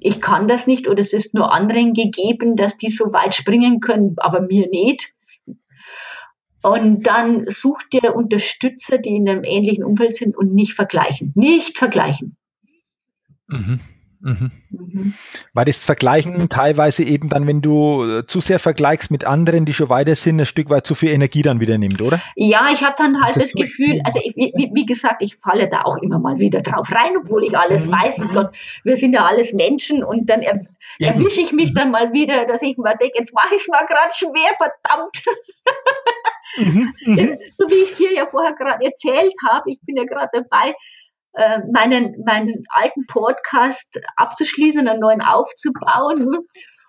[0.00, 3.80] ich kann das nicht oder es ist nur anderen gegeben, dass die so weit springen
[3.80, 5.14] können, aber mir nicht.
[6.62, 11.32] Und dann such dir Unterstützer, die in einem ähnlichen Umfeld sind und nicht vergleichen.
[11.36, 12.36] Nicht vergleichen.
[13.46, 13.80] Mhm.
[14.26, 14.50] Mhm.
[14.70, 15.14] Mhm.
[15.54, 19.72] Weil das Vergleichen teilweise eben dann, wenn du äh, zu sehr vergleichst mit anderen, die
[19.72, 22.20] schon weiter sind, ein Stück weit zu viel Energie dann wieder nimmt, oder?
[22.34, 25.68] Ja, ich habe dann halt das, das Gefühl, also ich, wie, wie, gesagt, ich falle
[25.68, 27.92] da auch immer mal wieder drauf rein, obwohl ich alles mhm.
[27.92, 28.50] weiß und Gott,
[28.82, 30.60] wir sind ja alles Menschen und dann er,
[30.98, 33.86] erwische ich mich dann mal wieder, dass ich mal denke, jetzt mache ich es mal
[33.86, 35.22] gerade schwer, verdammt.
[36.58, 37.38] Mhm, mhm.
[37.56, 40.74] so wie ich dir ja vorher gerade erzählt habe, ich bin ja gerade dabei,
[41.36, 46.46] äh, meinen, meinen alten Podcast abzuschließen, einen neuen aufzubauen.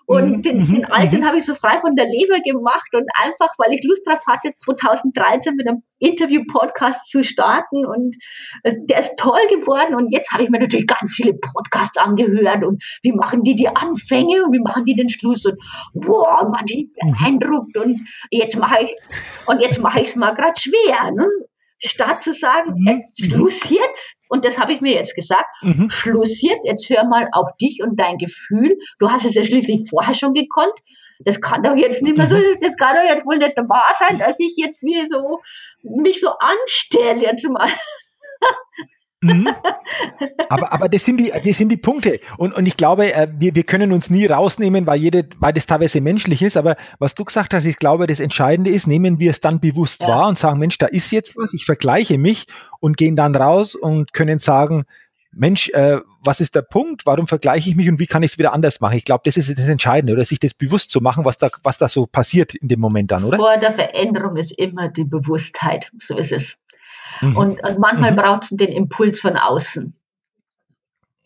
[0.10, 1.26] Und mhm, den, den mhm, alten mhm.
[1.26, 4.54] habe ich so frei von der Leber gemacht und einfach, weil ich Lust drauf hatte,
[4.58, 7.86] 2013 mit einem Interview-Podcast zu starten.
[7.86, 8.16] Und
[8.64, 9.96] äh, der ist toll geworden.
[9.96, 12.64] Und jetzt habe ich mir natürlich ganz viele Podcasts angehört.
[12.64, 15.46] Und wie machen die die Anfänge und wie machen die den Schluss?
[15.46, 15.58] Und
[15.94, 17.76] wow, war die beeindruckt.
[17.76, 18.96] Und jetzt mache ich,
[19.48, 21.12] und jetzt mache ich es mal gerade schwer.
[21.12, 21.28] Ne?
[21.80, 22.88] Statt zu sagen, mhm.
[22.88, 25.90] jetzt, Schluss jetzt, und das habe ich mir jetzt gesagt, mhm.
[25.90, 28.78] Schluss jetzt, jetzt hör mal auf dich und dein Gefühl.
[29.00, 30.74] Du hast es ja schließlich vorher schon gekonnt.
[31.20, 32.58] Das kann doch jetzt nicht mehr so, mhm.
[32.62, 35.40] das kann doch jetzt wohl nicht wahr sein, dass ich jetzt mir so,
[35.84, 37.70] mich so anstelle jetzt mal.
[39.22, 39.48] Mhm.
[40.50, 42.22] Aber, aber das sind die, das sind die Punkte.
[42.38, 45.66] Und, und ich glaube, äh, wir, wir können uns nie rausnehmen, weil jede, weil das
[45.66, 46.56] teilweise menschlich ist.
[46.56, 50.04] Aber was du gesagt hast, ich glaube, das Entscheidende ist, nehmen wir es dann bewusst
[50.04, 50.08] ja.
[50.08, 52.48] wahr und sagen, Mensch, da ist jetzt was, ich vergleiche mich
[52.80, 54.86] und gehen dann raus und können sagen,
[55.34, 57.06] Mensch, äh, was ist der Punkt?
[57.06, 58.98] Warum vergleiche ich mich und wie kann ich es wieder anders machen?
[58.98, 61.78] Ich glaube, das ist das Entscheidende, oder sich das bewusst zu machen, was da, was
[61.78, 63.38] da so passiert in dem Moment dann, oder?
[63.38, 65.92] Vor der Veränderung ist immer die Bewusstheit.
[66.00, 66.58] So ist es.
[67.22, 67.38] Mhm.
[67.38, 68.16] Und, und, manchmal mhm.
[68.16, 69.94] braucht es den Impuls von außen.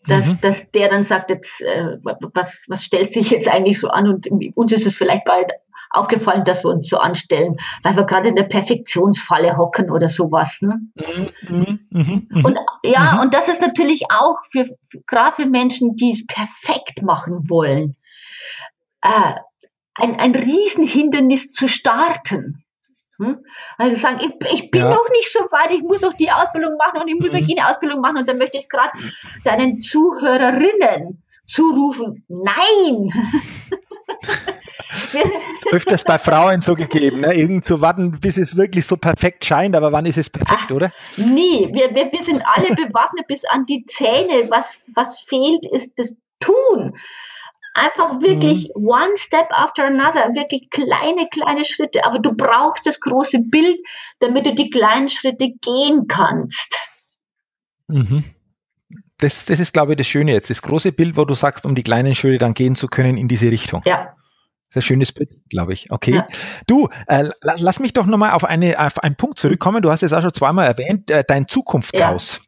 [0.06, 0.40] Dass, mhm.
[0.40, 4.08] dass der dann sagt, jetzt, äh, was, was stellt sich jetzt eigentlich so an?
[4.08, 4.26] Und
[4.56, 5.52] uns ist es vielleicht gar nicht
[5.92, 10.60] aufgefallen, dass wir uns so anstellen, weil wir gerade in der Perfektionsfalle hocken oder sowas.
[10.62, 10.80] Ne?
[10.94, 11.28] Mhm.
[11.48, 11.80] Mhm.
[11.90, 12.44] mhm, mhm.
[12.44, 14.66] Und ja, und das ist natürlich auch für,
[15.06, 17.96] gerade für Menschen, die es perfekt machen wollen,
[19.02, 19.34] äh,
[19.94, 22.61] ein, ein Riesenhindernis zu starten.
[23.22, 23.44] Hm?
[23.78, 24.90] Also sagen, ich, ich bin ja.
[24.90, 27.40] noch nicht so weit, ich muss noch die Ausbildung machen und ich muss mhm.
[27.40, 28.92] noch jene Ausbildung machen und dann möchte ich gerade
[29.44, 33.12] deinen Zuhörerinnen zurufen, nein!
[35.70, 37.34] Öfters bei Frauen so gegeben, ne?
[37.34, 40.70] irgend zu warten, bis es wirklich so perfekt scheint, aber wann ist es perfekt, Ach,
[40.70, 40.92] oder?
[41.16, 44.50] Nie, wir, wir, wir sind alle bewaffnet bis an die Zähne.
[44.50, 46.96] Was, was fehlt, ist das Tun.
[47.74, 48.86] Einfach wirklich mhm.
[48.86, 52.04] one step after another, wirklich kleine, kleine Schritte.
[52.04, 53.78] Aber du brauchst das große Bild,
[54.18, 56.76] damit du die kleinen Schritte gehen kannst.
[57.88, 58.24] Mhm.
[59.18, 60.50] Das, das ist, glaube ich, das Schöne jetzt.
[60.50, 63.28] Das große Bild, wo du sagst, um die kleinen Schritte dann gehen zu können in
[63.28, 63.80] diese Richtung.
[63.84, 64.16] Ja.
[64.70, 65.90] Sehr schönes Bild, glaube ich.
[65.90, 66.14] Okay.
[66.14, 66.28] Ja.
[66.66, 69.82] Du, äh, lass, lass, mich doch nochmal auf, eine, auf einen Punkt zurückkommen.
[69.82, 72.40] Du hast es auch schon zweimal erwähnt, äh, dein Zukunftshaus.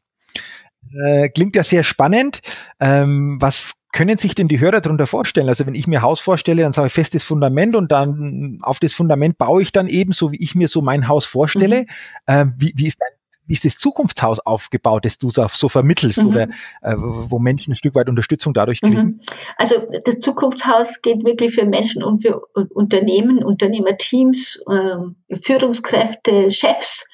[0.90, 1.06] Ja.
[1.06, 2.40] Äh, klingt ja sehr spannend.
[2.80, 5.48] Ähm, was können sich denn die Hörer darunter vorstellen?
[5.48, 8.92] Also wenn ich mir Haus vorstelle, dann sage ich festes Fundament und dann auf das
[8.92, 11.82] Fundament baue ich dann eben, so wie ich mir so mein Haus vorstelle.
[11.82, 11.86] Mhm.
[12.26, 13.08] Äh, wie, wie ist dein
[13.46, 16.28] wie ist das Zukunftshaus aufgebaut, das du so vermittelst mhm.
[16.28, 16.48] oder
[16.80, 19.02] äh, wo Menschen ein Stück weit Unterstützung dadurch kriegen?
[19.02, 19.20] Mhm.
[19.58, 27.06] Also das Zukunftshaus geht wirklich für Menschen und für Unternehmen, Unternehmerteams, äh, Führungskräfte, Chefs,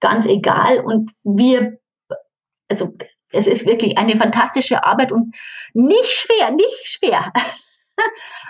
[0.00, 0.80] ganz egal.
[0.80, 1.78] Und wir,
[2.70, 2.94] also
[3.32, 5.36] es ist wirklich eine fantastische Arbeit und
[5.74, 7.32] nicht schwer, nicht schwer.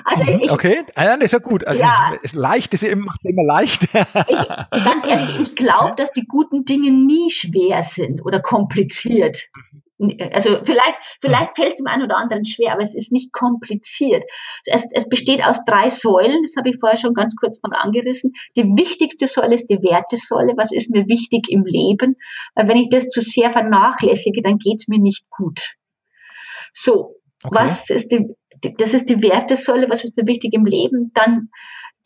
[0.04, 1.64] Also mhm, ich, okay, ah das ist ja gut.
[1.64, 3.84] Also ja, leicht ist ja immer, macht immer leicht.
[3.94, 3.94] ich,
[4.84, 9.48] ganz ehrlich, ich glaube, dass die guten Dinge nie schwer sind oder kompliziert.
[9.98, 13.32] Mhm also vielleicht, vielleicht fällt es dem einen oder anderen schwer, aber es ist nicht
[13.32, 14.24] kompliziert.
[14.66, 18.32] Es, es besteht aus drei Säulen, das habe ich vorher schon ganz kurz mal angerissen.
[18.56, 20.54] Die wichtigste Säule ist die Wertesäule.
[20.56, 22.16] Was ist mir wichtig im Leben?
[22.54, 25.74] Weil wenn ich das zu sehr vernachlässige, dann geht es mir nicht gut.
[26.72, 27.56] So, okay.
[27.58, 28.26] was ist die,
[28.78, 31.48] das ist die Wertesäule, was ist mir wichtig im Leben, dann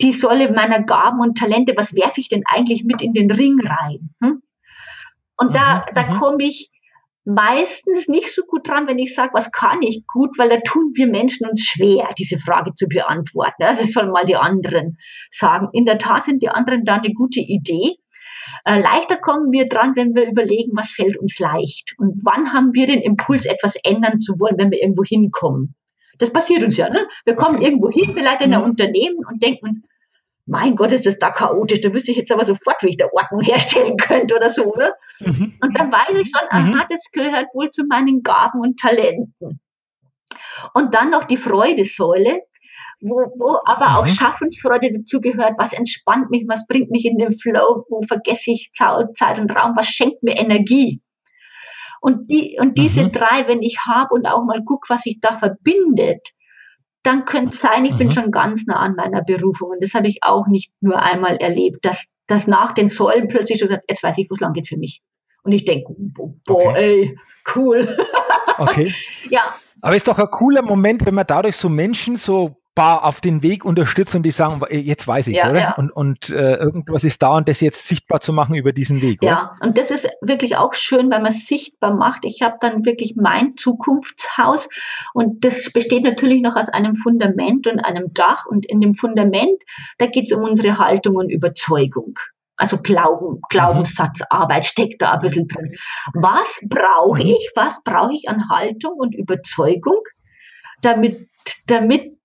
[0.00, 3.58] die Säule meiner Gaben und Talente, was werfe ich denn eigentlich mit in den Ring
[3.60, 4.14] rein?
[4.22, 4.42] Hm?
[5.36, 6.18] Und da, mhm, da mhm.
[6.18, 6.70] komme ich
[7.34, 10.92] meistens nicht so gut dran, wenn ich sage, was kann ich gut, weil da tun
[10.94, 13.54] wir Menschen uns schwer, diese Frage zu beantworten.
[13.58, 14.98] Das sollen mal die anderen
[15.30, 15.68] sagen.
[15.72, 17.96] In der Tat sind die anderen da eine gute Idee.
[18.64, 22.74] Äh, leichter kommen wir dran, wenn wir überlegen, was fällt uns leicht und wann haben
[22.74, 25.74] wir den Impuls, etwas ändern zu wollen, wenn wir irgendwo hinkommen.
[26.18, 26.88] Das passiert uns ja.
[26.88, 27.06] Ne?
[27.24, 27.66] Wir kommen okay.
[27.66, 28.70] irgendwo hin, vielleicht in ein mhm.
[28.70, 29.80] Unternehmen und denken uns,
[30.50, 33.06] mein Gott, ist das da chaotisch, da wüsste ich jetzt aber sofort, wie ich da
[33.12, 34.74] Ordnung herstellen könnte oder so.
[34.74, 34.92] Ne?
[35.20, 35.54] Mhm.
[35.62, 36.84] Und dann weiß ich schon, aha, mhm.
[36.88, 39.60] das gehört wohl zu meinen Gaben und Talenten.
[40.74, 42.40] Und dann noch die Freudesäule,
[43.00, 44.10] wo, wo aber auch mhm.
[44.10, 48.70] Schaffensfreude dazu gehört, was entspannt mich, was bringt mich in den Flow, wo vergesse ich
[48.72, 51.00] Zeit und Raum, was schenkt mir Energie.
[52.00, 53.12] Und, die, und diese mhm.
[53.12, 56.28] drei, wenn ich habe und auch mal gucke, was sich da verbindet,
[57.02, 57.98] dann könnte es sein, ich mhm.
[57.98, 59.70] bin schon ganz nah an meiner Berufung.
[59.70, 63.60] Und das habe ich auch nicht nur einmal erlebt, dass, dass nach den Säulen plötzlich
[63.60, 65.02] so sagt, jetzt weiß ich, wo es lang geht für mich.
[65.42, 66.74] Und ich denke, boah, okay.
[66.76, 67.18] ey,
[67.54, 67.96] cool.
[68.58, 68.92] okay.
[69.30, 69.40] ja.
[69.80, 73.42] Aber ist doch ein cooler Moment, wenn man dadurch so Menschen so paar auf den
[73.42, 75.60] Weg unterstützt und die sagen, jetzt weiß ich ja, oder?
[75.60, 75.74] Ja.
[75.74, 79.20] Und, und äh, irgendwas ist da und das jetzt sichtbar zu machen über diesen Weg.
[79.20, 79.30] Oder?
[79.30, 82.24] Ja, und das ist wirklich auch schön, weil man es sichtbar macht.
[82.24, 84.70] Ich habe dann wirklich mein Zukunftshaus
[85.12, 88.46] und das besteht natürlich noch aus einem Fundament und einem Dach.
[88.46, 89.60] Und in dem Fundament,
[89.98, 92.18] da geht es um unsere Haltung und Überzeugung.
[92.56, 93.40] Also Glauben, mhm.
[93.50, 95.74] Glaubenssatzarbeit steckt da ein bisschen drin.
[96.14, 97.28] Was brauche mhm.
[97.28, 97.50] ich?
[97.54, 100.00] Was brauche ich an Haltung und Überzeugung,
[100.80, 101.28] damit,
[101.66, 102.16] damit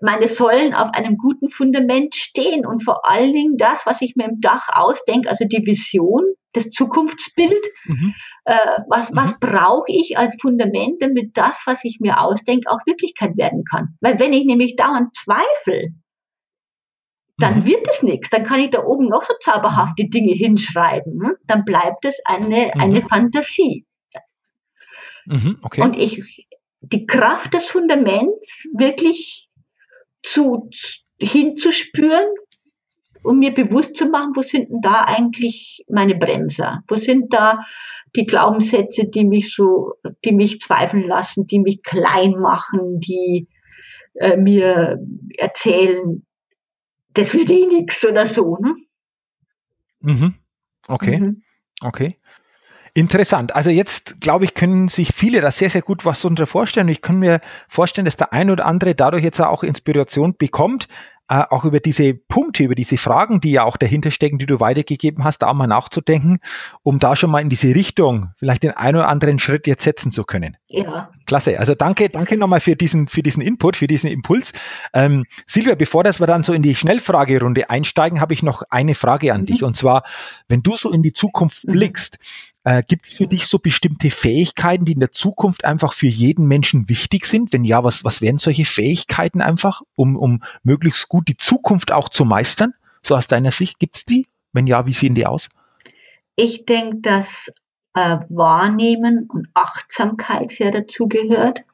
[0.00, 4.26] meine Säulen auf einem guten Fundament stehen und vor allen Dingen das, was ich mir
[4.26, 8.14] im Dach ausdenke, also die Vision, das Zukunftsbild, mhm.
[8.44, 8.54] äh,
[8.88, 9.16] was, mhm.
[9.16, 13.96] was brauche ich als Fundament, damit das, was ich mir ausdenke, auch Wirklichkeit werden kann.
[14.00, 15.90] Weil wenn ich nämlich dauernd zweifle,
[17.38, 17.66] dann mhm.
[17.66, 18.30] wird es nichts.
[18.30, 21.20] Dann kann ich da oben noch so zauberhafte Dinge hinschreiben.
[21.20, 21.36] Hm?
[21.46, 22.80] Dann bleibt es eine, mhm.
[22.80, 23.86] eine Fantasie.
[25.26, 25.82] Mhm, okay.
[25.82, 26.46] Und ich,
[26.80, 29.43] die Kraft des Fundaments wirklich
[30.24, 30.68] zu,
[31.18, 32.26] hinzuspüren
[33.24, 36.84] um mir bewusst zu machen, wo sind denn da eigentlich meine Bremser?
[36.86, 37.64] Wo sind da
[38.14, 43.48] die Glaubenssätze, die mich so, die mich zweifeln lassen, die mich klein machen, die
[44.14, 44.98] äh, mir
[45.38, 46.24] erzählen,
[47.14, 48.58] das wird eh nichts oder so.
[48.58, 48.74] Ne?
[50.00, 50.34] Mhm.
[50.86, 51.18] Okay.
[51.18, 51.42] Mhm.
[51.80, 52.16] Okay.
[52.96, 53.56] Interessant.
[53.56, 56.86] Also jetzt, glaube ich, können sich viele da sehr, sehr gut was darunter vorstellen.
[56.86, 60.86] Ich kann mir vorstellen, dass der ein oder andere dadurch jetzt auch Inspiration bekommt,
[61.28, 64.60] äh, auch über diese Punkte, über diese Fragen, die ja auch dahinter stecken, die du
[64.60, 66.38] weitergegeben hast, da auch mal nachzudenken,
[66.82, 70.12] um da schon mal in diese Richtung vielleicht den einen oder anderen Schritt jetzt setzen
[70.12, 70.56] zu können.
[70.68, 71.10] Ja.
[71.26, 71.58] Klasse.
[71.58, 74.52] Also danke, danke nochmal für diesen, für diesen Input, für diesen Impuls.
[74.92, 78.94] Ähm, Silvia, bevor das wir dann so in die Schnellfragerunde einsteigen, habe ich noch eine
[78.94, 79.46] Frage an mhm.
[79.46, 79.64] dich.
[79.64, 80.04] Und zwar,
[80.46, 81.72] wenn du so in die Zukunft mhm.
[82.64, 86.46] Äh, Gibt es für dich so bestimmte Fähigkeiten, die in der Zukunft einfach für jeden
[86.46, 87.52] Menschen wichtig sind?
[87.52, 92.08] Wenn ja, was, was wären solche Fähigkeiten einfach, um, um möglichst gut die Zukunft auch
[92.08, 92.72] zu meistern?
[93.02, 94.26] So aus deiner Sicht, gibt es die?
[94.52, 95.50] Wenn ja, wie sehen die aus?
[96.36, 97.52] Ich denke, dass
[97.92, 101.64] äh, Wahrnehmen und Achtsamkeit sehr dazugehört.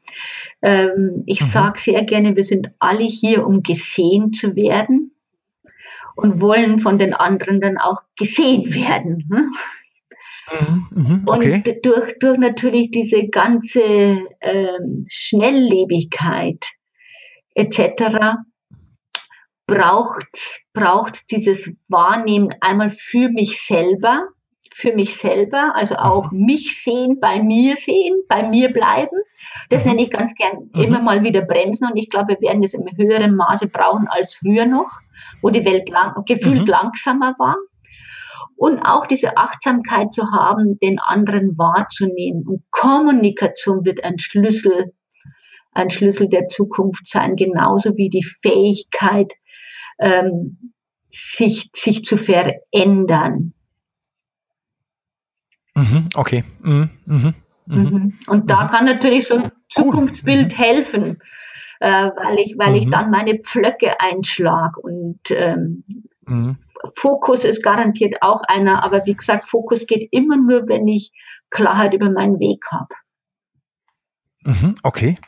[0.60, 1.46] Ähm, ich mhm.
[1.46, 5.12] sage sehr gerne, wir sind alle hier, um gesehen zu werden
[6.16, 9.28] und wollen von den anderen dann auch gesehen werden.
[9.30, 9.54] Hm?
[10.50, 11.54] Mhm, mhm, okay.
[11.54, 13.82] Und durch, durch natürlich diese ganze
[14.40, 16.64] ähm, Schnelllebigkeit
[17.54, 18.38] etc.
[19.66, 24.28] braucht braucht dieses Wahrnehmen einmal für mich selber,
[24.72, 26.46] für mich selber, also auch mhm.
[26.46, 29.16] mich sehen, bei mir sehen, bei mir bleiben.
[29.68, 29.90] Das mhm.
[29.90, 30.80] nenne ich ganz gern mhm.
[30.80, 34.34] immer mal wieder bremsen und ich glaube, wir werden das im höheren Maße brauchen als
[34.34, 34.90] früher noch,
[35.42, 36.66] wo die Welt lang, gefühlt mhm.
[36.66, 37.56] langsamer war
[38.60, 42.46] und auch diese Achtsamkeit zu haben, den anderen wahrzunehmen.
[42.46, 44.92] Und Kommunikation wird ein Schlüssel,
[45.72, 49.32] ein Schlüssel der Zukunft sein, genauso wie die Fähigkeit,
[49.98, 50.74] ähm,
[51.08, 53.54] sich, sich zu verändern.
[55.74, 56.44] Mhm, okay.
[56.60, 57.34] Mhm, mhm,
[57.64, 57.82] mhm.
[57.82, 58.18] mhm.
[58.26, 58.68] Und da mhm.
[58.68, 61.22] kann natürlich so ein Zukunftsbild helfen,
[61.80, 65.82] äh, weil ich, weil ich dann meine Pflöcke einschlag und ähm,
[66.96, 71.12] Fokus ist garantiert auch einer, aber wie gesagt, Fokus geht immer nur, wenn ich
[71.50, 72.94] Klarheit über meinen Weg habe.
[74.44, 75.18] Mhm, okay.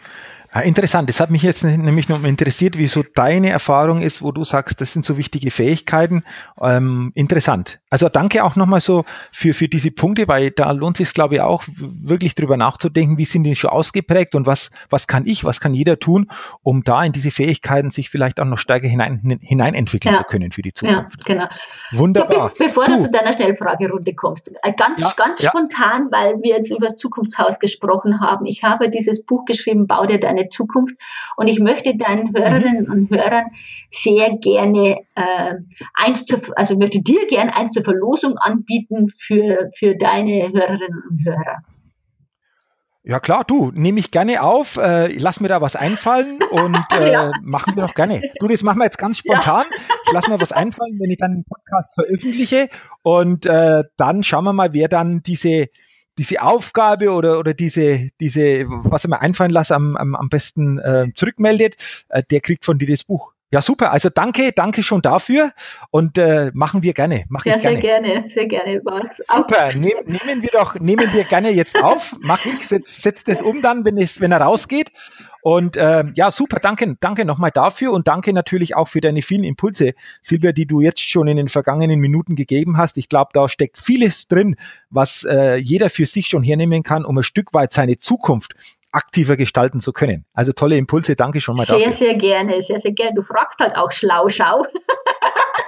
[0.55, 1.09] Ja, interessant.
[1.09, 4.81] Das hat mich jetzt nämlich noch interessiert, wie so deine Erfahrung ist, wo du sagst,
[4.81, 6.25] das sind so wichtige Fähigkeiten.
[6.61, 7.81] Ähm, interessant.
[7.91, 11.41] Also danke auch nochmal so für, für diese Punkte, weil da lohnt sich glaube ich,
[11.41, 15.61] auch wirklich drüber nachzudenken, wie sind die schon ausgeprägt und was, was kann ich, was
[15.61, 16.31] kann jeder tun,
[16.63, 20.21] um da in diese Fähigkeiten sich vielleicht auch noch stärker hinein, hineinentwickeln ja.
[20.21, 21.29] zu können für die Zukunft.
[21.29, 21.47] Ja, genau.
[21.93, 22.51] Wunderbar.
[22.51, 22.95] Be bevor du.
[22.95, 23.01] du.
[23.01, 27.59] zu deiner Schnellfragerunde kommst, äh, ganz, ja, ganz spontan, weil wir jetzt über das Zukunftshaus
[27.59, 28.47] gesprochen haben.
[28.47, 30.95] Ich habe dieses Buch geschrieben, Bau dir deine Zukunft.
[31.37, 32.93] Und ich möchte deinen Hörerinnen mhm.
[32.93, 33.47] und Hörern
[33.91, 35.55] sehr gerne äh,
[35.95, 41.25] eins zu, also möchte dir gerne eins zur Verlosung anbieten für, für deine Hörerinnen und
[41.25, 41.63] Hörer.
[43.05, 47.13] Ja klar, du, nehme ich gerne auf, äh, lass mir da was einfallen und äh,
[47.13, 47.33] ja.
[47.43, 48.23] machen wir doch gerne.
[48.39, 49.67] Du, das machen wir jetzt ganz spontan.
[49.69, 49.97] Ja.
[50.07, 52.69] Ich lasse mir was einfallen, wenn ich dann einen Podcast veröffentliche
[53.03, 55.67] und äh, dann schauen wir mal, wer dann diese
[56.19, 60.79] diese Aufgabe oder, oder diese, diese, was er mir einfallen lasse, am, am, am besten
[60.79, 61.77] äh, zurückmeldet,
[62.09, 63.33] äh, der kriegt von dir das Buch.
[63.53, 63.93] Ja, super.
[63.93, 65.53] Also danke, danke schon dafür
[65.91, 67.25] und äh, machen wir gerne.
[67.29, 67.81] Mach ja, ich gerne.
[67.83, 68.81] sehr gerne, sehr gerne.
[69.19, 69.75] Super.
[69.75, 72.17] Nehm, nehmen wir doch, nehmen wir gerne jetzt auf.
[72.21, 74.91] Mach ich, setz, setz das um dann, wenn es, wenn er rausgeht.
[75.43, 76.61] Und äh, ja, super.
[76.61, 79.93] Danke, danke nochmal dafür und danke natürlich auch für deine vielen Impulse,
[80.23, 82.97] Silvia, die du jetzt schon in den vergangenen Minuten gegeben hast.
[82.97, 84.57] Ich glaube, da steckt vieles drin,
[84.89, 88.55] was äh, jeder für sich schon hernehmen kann, um ein Stück weit seine Zukunft
[88.93, 90.25] aktiver gestalten zu können.
[90.35, 91.93] Also tolle Impulse, danke schon mal sehr, dafür.
[91.93, 93.15] Sehr, sehr gerne, sehr, sehr gerne.
[93.15, 94.67] Du fragst halt auch schlau, schau.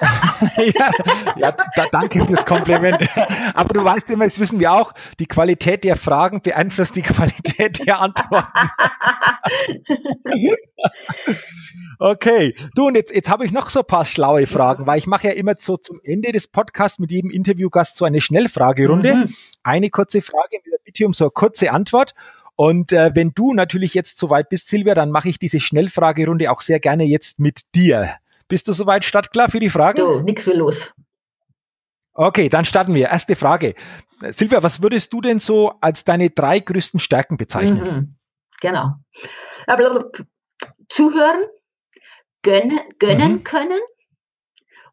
[0.57, 0.91] ja,
[1.37, 2.99] ja da, danke fürs Kompliment.
[3.55, 7.87] Aber du weißt immer, das wissen wir auch, die Qualität der Fragen beeinflusst die Qualität
[7.87, 8.71] der Antworten.
[11.99, 15.07] okay, du und jetzt, jetzt habe ich noch so ein paar schlaue Fragen, weil ich
[15.07, 19.15] mache ja immer so zum Ende des Podcasts mit jedem Interviewgast so eine Schnellfragerunde.
[19.15, 19.35] Mhm.
[19.63, 22.15] Eine kurze Frage mit der Bitte um so eine kurze Antwort.
[22.57, 26.61] Und äh, wenn du natürlich jetzt soweit bist, Silvia, dann mache ich diese Schnellfragerunde auch
[26.61, 28.15] sehr gerne jetzt mit dir.
[28.47, 29.99] Bist du soweit startklar für die Fragen?
[29.99, 30.93] Du, nix will los.
[32.13, 33.09] Okay, dann starten wir.
[33.09, 33.75] Erste Frage.
[34.31, 37.83] Silvia, was würdest du denn so als deine drei größten Stärken bezeichnen?
[37.83, 38.15] Mhm,
[38.61, 38.95] genau.
[40.89, 41.43] Zuhören,
[42.43, 43.45] gönnen, gönnen mhm.
[43.45, 43.81] können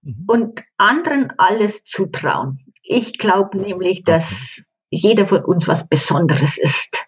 [0.01, 0.23] mhm.
[0.27, 2.65] und anderen alles zutrauen.
[2.81, 7.05] Ich glaube nämlich, dass jeder von uns was Besonderes ist.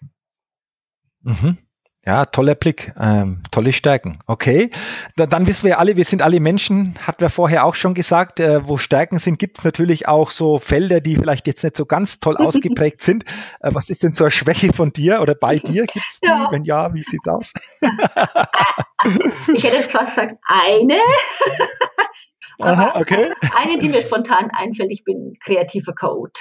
[1.24, 1.58] Mhm.
[2.06, 4.18] Ja, toller Blick, ähm, tolle Stärken.
[4.26, 4.68] Okay,
[5.16, 8.40] da, dann wissen wir alle, wir sind alle Menschen, hat wir vorher auch schon gesagt,
[8.40, 11.86] äh, wo Stärken sind, gibt es natürlich auch so Felder, die vielleicht jetzt nicht so
[11.86, 13.24] ganz toll ausgeprägt sind.
[13.60, 15.86] Äh, was ist denn so eine Schwäche von dir oder bei dir?
[15.86, 16.26] Gibt es die?
[16.26, 16.48] Ja.
[16.50, 17.54] Wenn ja, wie sieht's aus?
[19.54, 20.98] ich hätte jetzt fast gesagt, eine.
[22.58, 23.32] Aha, okay.
[23.56, 26.38] Eine, die mir spontan einfällt, ich bin kreativer Chaot.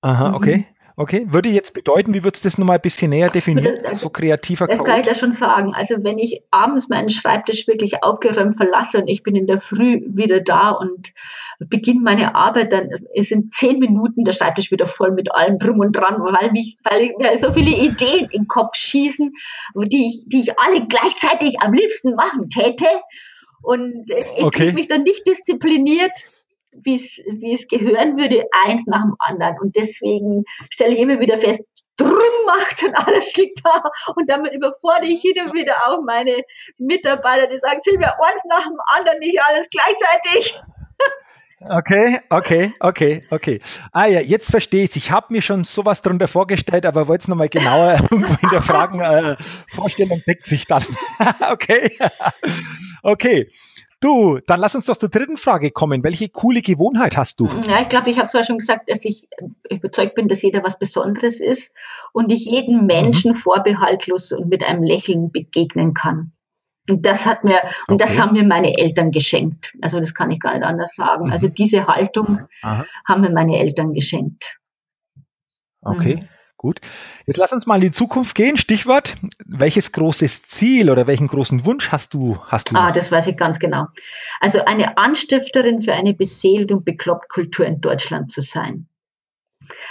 [0.00, 0.66] Aha, okay.
[0.98, 3.78] Okay, würde jetzt bedeuten, wie würdest du das nochmal ein bisschen näher definieren?
[3.82, 4.90] Das, so kreativer Das Code?
[4.90, 5.74] kann ich da schon sagen.
[5.74, 10.00] Also wenn ich abends meinen Schreibtisch wirklich aufgeräumt verlasse und ich bin in der Früh
[10.06, 11.12] wieder da und
[11.58, 15.80] beginne meine Arbeit, dann ist in zehn Minuten der Schreibtisch wieder voll mit allem drum
[15.80, 19.32] und dran, weil mich, weil mir so viele Ideen im Kopf schießen,
[19.74, 22.86] die ich, die ich alle gleichzeitig am liebsten machen täte.
[23.62, 24.72] Und ich okay.
[24.72, 26.12] mich dann nicht diszipliniert
[26.82, 29.58] wie es, wie es gehören würde, eins nach dem anderen.
[29.60, 31.64] Und deswegen stelle ich immer wieder fest,
[31.96, 32.12] drum
[32.46, 33.82] macht und alles liegt da.
[34.14, 36.42] Und damit überfordere ich hin und wieder auch meine
[36.78, 40.60] Mitarbeiter, die sagen, Silvia, eins nach dem anderen, nicht alles gleichzeitig.
[41.58, 43.60] Okay, okay, okay, okay.
[43.90, 47.28] Ah ja, jetzt verstehe ich Ich habe mir schon sowas darunter vorgestellt, aber wollte es
[47.28, 49.36] nochmal genauer in der Fragen äh,
[49.68, 50.84] Vorstellung deckt sich dann.
[51.50, 51.96] okay.
[53.02, 53.50] okay.
[54.00, 56.04] Du, dann lass uns doch zur dritten Frage kommen.
[56.04, 57.48] Welche coole Gewohnheit hast du?
[57.66, 59.28] Ja, ich glaube, ich habe vorher schon gesagt, dass ich
[59.70, 61.74] überzeugt bin, dass jeder was Besonderes ist
[62.12, 62.86] und ich jedem mhm.
[62.86, 63.36] Menschen mhm.
[63.36, 66.32] vorbehaltlos und mit einem Lächeln begegnen kann.
[66.88, 68.04] Und das hat mir, und okay.
[68.04, 69.76] das haben mir meine Eltern geschenkt.
[69.80, 71.26] Also das kann ich gar nicht anders sagen.
[71.26, 71.32] Mhm.
[71.32, 72.84] Also diese Haltung Aha.
[73.08, 74.58] haben mir meine Eltern geschenkt.
[75.80, 76.16] Okay.
[76.16, 76.28] Mhm.
[76.58, 76.80] Gut.
[77.26, 78.56] Jetzt lass uns mal in die Zukunft gehen.
[78.56, 79.16] Stichwort.
[79.44, 82.38] Welches großes Ziel oder welchen großen Wunsch hast du?
[82.46, 83.86] Hast du ah, das weiß ich ganz genau.
[84.40, 88.88] Also eine Anstifterin für eine beseelt und bekloppt Kultur in Deutschland zu sein.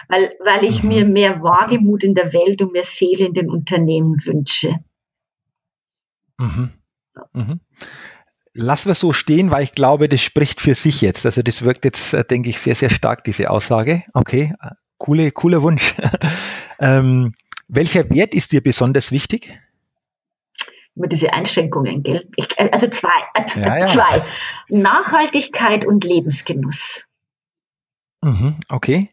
[0.08, 0.90] Weil, weil ich mhm.
[0.90, 4.80] mir mehr Wagemut in der Welt und mehr Seele in den Unternehmen wünsche.
[6.38, 6.72] Mhm.
[7.34, 7.60] Mhm.
[8.54, 11.26] Lassen wir so stehen, weil ich glaube, das spricht für sich jetzt.
[11.26, 14.04] Also das wirkt jetzt, äh, denke ich, sehr, sehr stark, diese Aussage.
[14.14, 14.54] Okay,
[14.98, 15.96] Coole, cooler Wunsch.
[16.80, 17.34] ähm,
[17.68, 19.60] welcher Wert ist dir besonders wichtig?
[20.96, 22.28] Über diese Einschränkungen, gell?
[22.36, 23.88] Ich, äh, also zwei, äh, ja, ja.
[23.88, 24.24] zwei.
[24.70, 27.04] Nachhaltigkeit und Lebensgenuss.
[28.26, 29.12] Mhm, okay.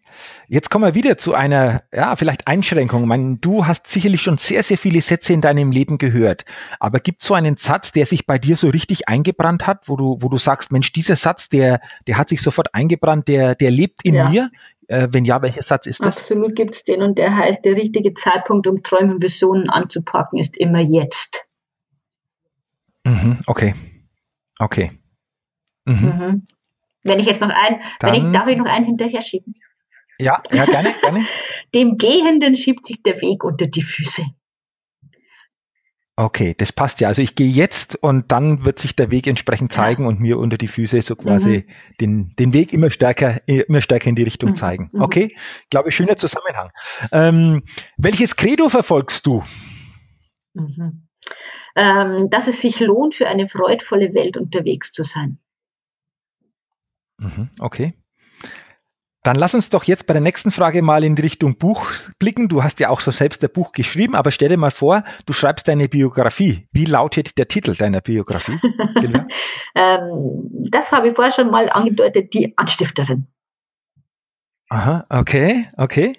[0.48, 3.02] Jetzt kommen wir wieder zu einer, ja, vielleicht Einschränkung.
[3.02, 6.46] Ich meine, du hast sicherlich schon sehr, sehr viele Sätze in deinem Leben gehört.
[6.80, 9.96] Aber gibt es so einen Satz, der sich bei dir so richtig eingebrannt hat, wo
[9.96, 13.70] du, wo du sagst, Mensch, dieser Satz, der, der hat sich sofort eingebrannt, der, der
[13.70, 14.30] lebt in ja.
[14.30, 14.50] mir?
[14.88, 16.18] Äh, wenn ja, welcher Satz ist das?
[16.18, 20.38] Absolut gibt es den und der heißt, der richtige Zeitpunkt, um Träume und Visionen anzupacken,
[20.38, 21.48] ist immer jetzt.
[23.04, 23.74] Mhm, okay.
[24.58, 24.90] Okay.
[25.84, 25.94] Mhm.
[25.94, 26.46] Mhm.
[27.04, 29.54] Wenn ich jetzt noch ein, Dann, wenn ich, darf ich noch einen hinterher schieben?
[30.18, 31.24] Ja, ja, gerne, gerne.
[31.74, 34.24] Dem Gehenden schiebt sich der Weg unter die Füße.
[36.14, 37.08] Okay, das passt ja.
[37.08, 40.08] Also ich gehe jetzt und dann wird sich der Weg entsprechend zeigen ja.
[40.10, 41.96] und mir unter die Füße so quasi mhm.
[42.00, 44.56] den, den Weg immer stärker, immer stärker in die Richtung mhm.
[44.56, 44.90] zeigen.
[44.92, 45.00] Mhm.
[45.00, 45.36] Okay,
[45.70, 46.70] glaube ich, schöner Zusammenhang.
[47.12, 47.62] Ähm,
[47.96, 49.42] welches Credo verfolgst du?
[50.52, 51.08] Mhm.
[51.76, 55.38] Ähm, dass es sich lohnt, für eine freudvolle Welt unterwegs zu sein.
[57.16, 57.94] Mhm, okay.
[59.22, 61.86] Dann lass uns doch jetzt bei der nächsten Frage mal in die Richtung Buch
[62.18, 62.48] blicken.
[62.48, 65.32] Du hast ja auch so selbst ein Buch geschrieben, aber stell dir mal vor, du
[65.32, 66.66] schreibst deine Biografie.
[66.72, 68.58] Wie lautet der Titel deiner Biografie,
[68.96, 69.28] Silvia?
[69.76, 73.28] ähm, das habe ich vorher schon mal angedeutet, die Anstifterin.
[74.68, 76.16] Aha, okay, okay.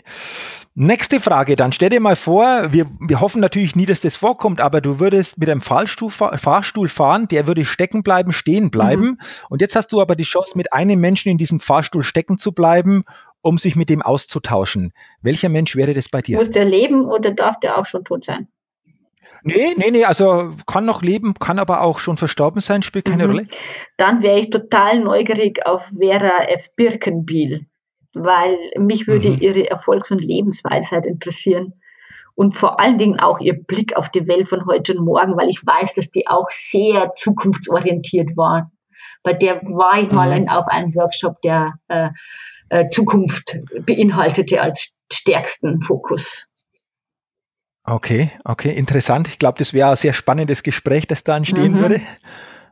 [0.75, 4.59] Nächste Frage, dann stell dir mal vor, wir, wir hoffen natürlich nie, dass das vorkommt,
[4.59, 9.03] aber du würdest mit einem Fahrstuhl, Fahrstuhl fahren, der würde stecken bleiben, stehen bleiben.
[9.03, 9.17] Mhm.
[9.49, 12.53] Und jetzt hast du aber die Chance, mit einem Menschen in diesem Fahrstuhl stecken zu
[12.53, 13.03] bleiben,
[13.41, 14.93] um sich mit dem auszutauschen.
[15.21, 16.39] Welcher Mensch wäre das bei dir?
[16.39, 18.47] Muss der leben oder darf der auch schon tot sein?
[19.43, 23.27] Nee, nee, nee, also kann noch leben, kann aber auch schon verstorben sein, spielt keine
[23.27, 23.31] mhm.
[23.31, 23.47] Rolle.
[23.97, 26.73] Dann wäre ich total neugierig auf Vera F.
[26.75, 27.67] Birkenbiel
[28.13, 29.37] weil mich würde mhm.
[29.39, 31.73] ihre Erfolgs- und Lebensweisheit interessieren
[32.35, 35.49] und vor allen Dingen auch ihr Blick auf die Welt von heute und morgen, weil
[35.49, 38.71] ich weiß, dass die auch sehr zukunftsorientiert war.
[39.23, 40.49] Bei der war ich mal mhm.
[40.49, 42.09] auf einem Workshop, der äh,
[42.69, 46.47] äh, Zukunft beinhaltete als stärksten Fokus.
[47.85, 49.27] Okay, okay, interessant.
[49.27, 51.79] Ich glaube, das wäre ein sehr spannendes Gespräch, das da entstehen mhm.
[51.79, 52.01] würde.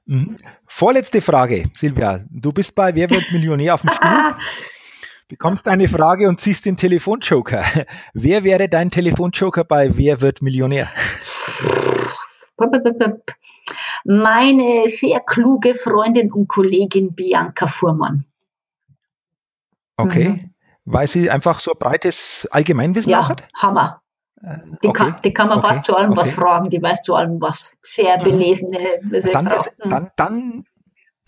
[0.06, 0.38] Mhm.
[0.66, 2.22] Vorletzte Frage, Silvia.
[2.30, 4.10] Du bist bei Wer wird Millionär auf dem Stuhl?
[5.32, 7.64] bekommst eine Frage und ziehst den Telefonjoker.
[8.14, 10.90] Wer wäre dein Telefonjoker bei Wer wird Millionär?
[14.04, 18.26] Meine sehr kluge Freundin und Kollegin Bianca Fuhrmann.
[19.96, 20.54] Okay, mhm.
[20.84, 23.48] weil sie einfach so ein breites Allgemeinwissen ja, hat?
[23.56, 24.02] Hammer.
[24.44, 24.98] Äh, die, okay.
[24.98, 25.68] kann, die kann man okay.
[25.68, 26.20] fast zu allem okay.
[26.20, 27.78] was fragen, die weiß zu allem was.
[27.84, 28.24] Sehr mhm.
[28.24, 28.80] belesene.
[29.32, 30.66] Dann, dann, dann,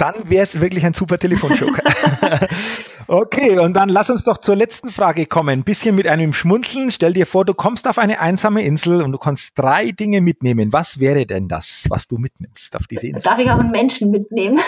[0.04, 1.82] dann wäre es wirklich ein super Telefonjoker.
[3.08, 5.60] okay, und dann lass uns doch zur letzten Frage kommen.
[5.60, 6.92] Ein bisschen mit einem Schmunzeln.
[6.92, 10.74] Stell dir vor, du kommst auf eine einsame Insel und du kannst drei Dinge mitnehmen.
[10.74, 13.22] Was wäre denn das, was du mitnimmst auf diese Insel?
[13.22, 14.60] Darf ich auch einen Menschen mitnehmen?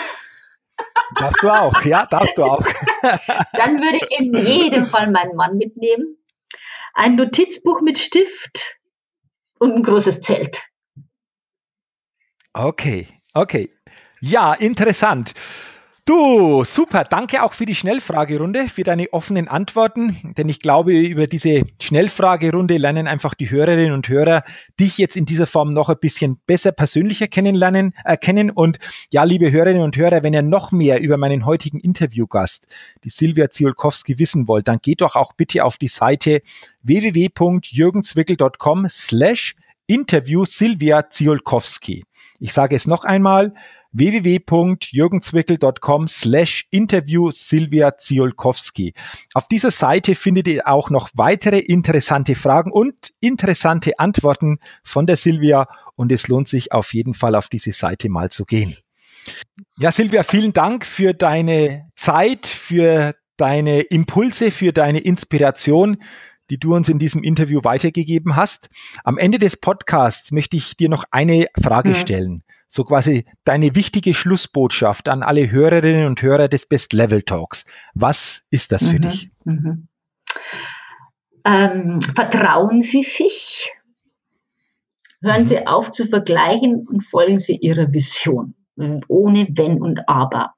[1.20, 2.62] Darfst du auch, ja, darfst du auch.
[3.52, 6.16] dann würde ich in jedem Fall meinen Mann mitnehmen.
[6.94, 8.78] Ein Notizbuch mit Stift
[9.58, 10.62] und ein großes Zelt.
[12.54, 13.75] Okay, okay.
[14.28, 15.34] Ja, interessant.
[16.04, 17.04] Du, super.
[17.04, 20.34] Danke auch für die Schnellfragerunde, für deine offenen Antworten.
[20.36, 24.42] Denn ich glaube, über diese Schnellfragerunde lernen einfach die Hörerinnen und Hörer
[24.80, 28.50] dich jetzt in dieser Form noch ein bisschen besser persönlicher kennenlernen, erkennen.
[28.50, 28.80] Und
[29.12, 32.66] ja, liebe Hörerinnen und Hörer, wenn ihr noch mehr über meinen heutigen Interviewgast,
[33.04, 36.42] die Silvia Ziolkowski, wissen wollt, dann geht doch auch bitte auf die Seite
[36.82, 39.54] www.jürgenzwickel.com slash
[39.86, 42.02] Interview Silvia Ziolkowski.
[42.38, 43.54] Ich sage es noch einmal,
[43.92, 48.92] www.jürgenzwickel.com slash interview Silvia Ziolkowski.
[49.34, 55.16] Auf dieser Seite findet ihr auch noch weitere interessante Fragen und interessante Antworten von der
[55.16, 58.76] Silvia und es lohnt sich auf jeden Fall auf diese Seite mal zu gehen.
[59.78, 66.02] Ja, Silvia, vielen Dank für deine Zeit, für deine Impulse, für deine Inspiration
[66.50, 68.68] die du uns in diesem Interview weitergegeben hast.
[69.04, 71.94] Am Ende des Podcasts möchte ich dir noch eine Frage mhm.
[71.94, 77.64] stellen so quasi deine wichtige Schlussbotschaft an alle Hörerinnen und Hörer des Best Level Talks.
[77.94, 79.30] Was ist das für mhm, dich?
[79.44, 79.88] Mhm.
[81.44, 83.72] Ähm, vertrauen Sie sich,
[85.22, 85.46] hören mhm.
[85.46, 88.54] Sie auf zu vergleichen und folgen Sie Ihrer Vision,
[89.08, 90.54] ohne Wenn und Aber.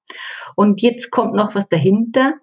[0.56, 2.34] Und jetzt kommt noch was dahinter.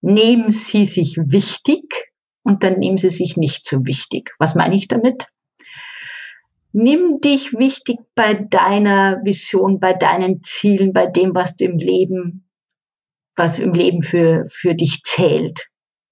[0.00, 2.12] Nehmen Sie sich wichtig
[2.44, 4.34] und dann nehmen Sie sich nicht so wichtig.
[4.38, 5.26] Was meine ich damit?
[6.72, 12.48] Nimm dich wichtig bei deiner Vision, bei deinen Zielen, bei dem, was du im Leben,
[13.36, 15.68] was im Leben für, für dich zählt.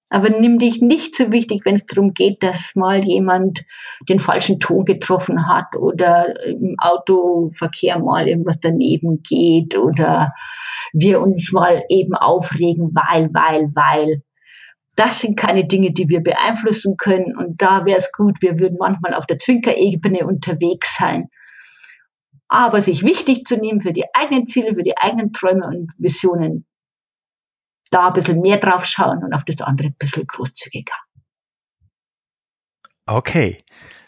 [0.09, 3.65] Aber nimm dich nicht so wichtig, wenn es darum geht, dass mal jemand
[4.07, 10.33] den falschen Ton getroffen hat oder im Autoverkehr mal irgendwas daneben geht oder
[10.93, 14.21] wir uns mal eben aufregen, weil, weil, weil.
[14.95, 17.35] Das sind keine Dinge, die wir beeinflussen können.
[17.35, 21.29] Und da wäre es gut, wir würden manchmal auf der Zwinkerebene unterwegs sein.
[22.47, 26.67] Aber sich wichtig zu nehmen für die eigenen Ziele, für die eigenen Träume und Visionen,
[27.89, 30.95] da ein bisschen mehr drauf schauen und auf das andere ein bisschen großzügiger.
[33.05, 33.57] Okay.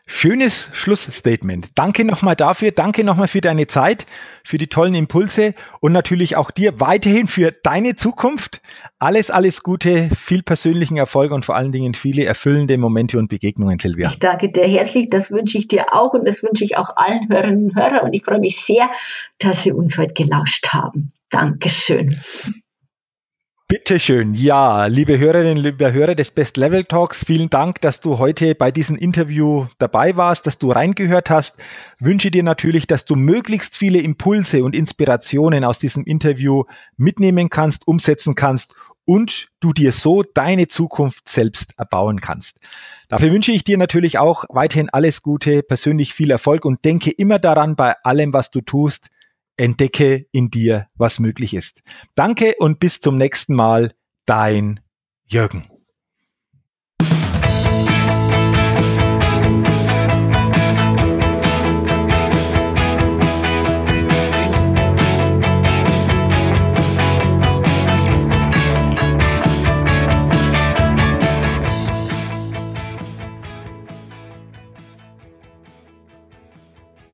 [0.08, 1.70] Schönes Schlussstatement.
[1.74, 2.72] Danke nochmal dafür.
[2.72, 4.06] Danke nochmal für deine Zeit,
[4.44, 8.62] für die tollen Impulse und natürlich auch dir weiterhin für deine Zukunft.
[9.00, 13.80] Alles, alles Gute, viel persönlichen Erfolg und vor allen Dingen viele erfüllende Momente und Begegnungen,
[13.80, 14.10] Silvia.
[14.12, 15.10] Ich danke dir herzlich.
[15.10, 18.06] Das wünsche ich dir auch und das wünsche ich auch allen Hörerinnen und Hörern.
[18.06, 18.90] Und ich freue mich sehr,
[19.40, 21.08] dass Sie uns heute gelauscht haben.
[21.32, 22.16] Dankeschön.
[23.68, 24.36] Bitteschön.
[24.36, 28.70] Ja, liebe Hörerinnen, liebe Hörer des Best Level Talks, vielen Dank, dass du heute bei
[28.70, 31.58] diesem Interview dabei warst, dass du reingehört hast.
[31.98, 37.88] Wünsche dir natürlich, dass du möglichst viele Impulse und Inspirationen aus diesem Interview mitnehmen kannst,
[37.88, 42.60] umsetzen kannst und du dir so deine Zukunft selbst erbauen kannst.
[43.08, 47.40] Dafür wünsche ich dir natürlich auch weiterhin alles Gute, persönlich viel Erfolg und denke immer
[47.40, 49.10] daran bei allem, was du tust,
[49.58, 51.82] entdecke in dir, was möglich ist.
[52.16, 53.94] Danke und bis zum nächsten Mal,
[54.26, 54.82] dein
[55.26, 55.75] Jürgen.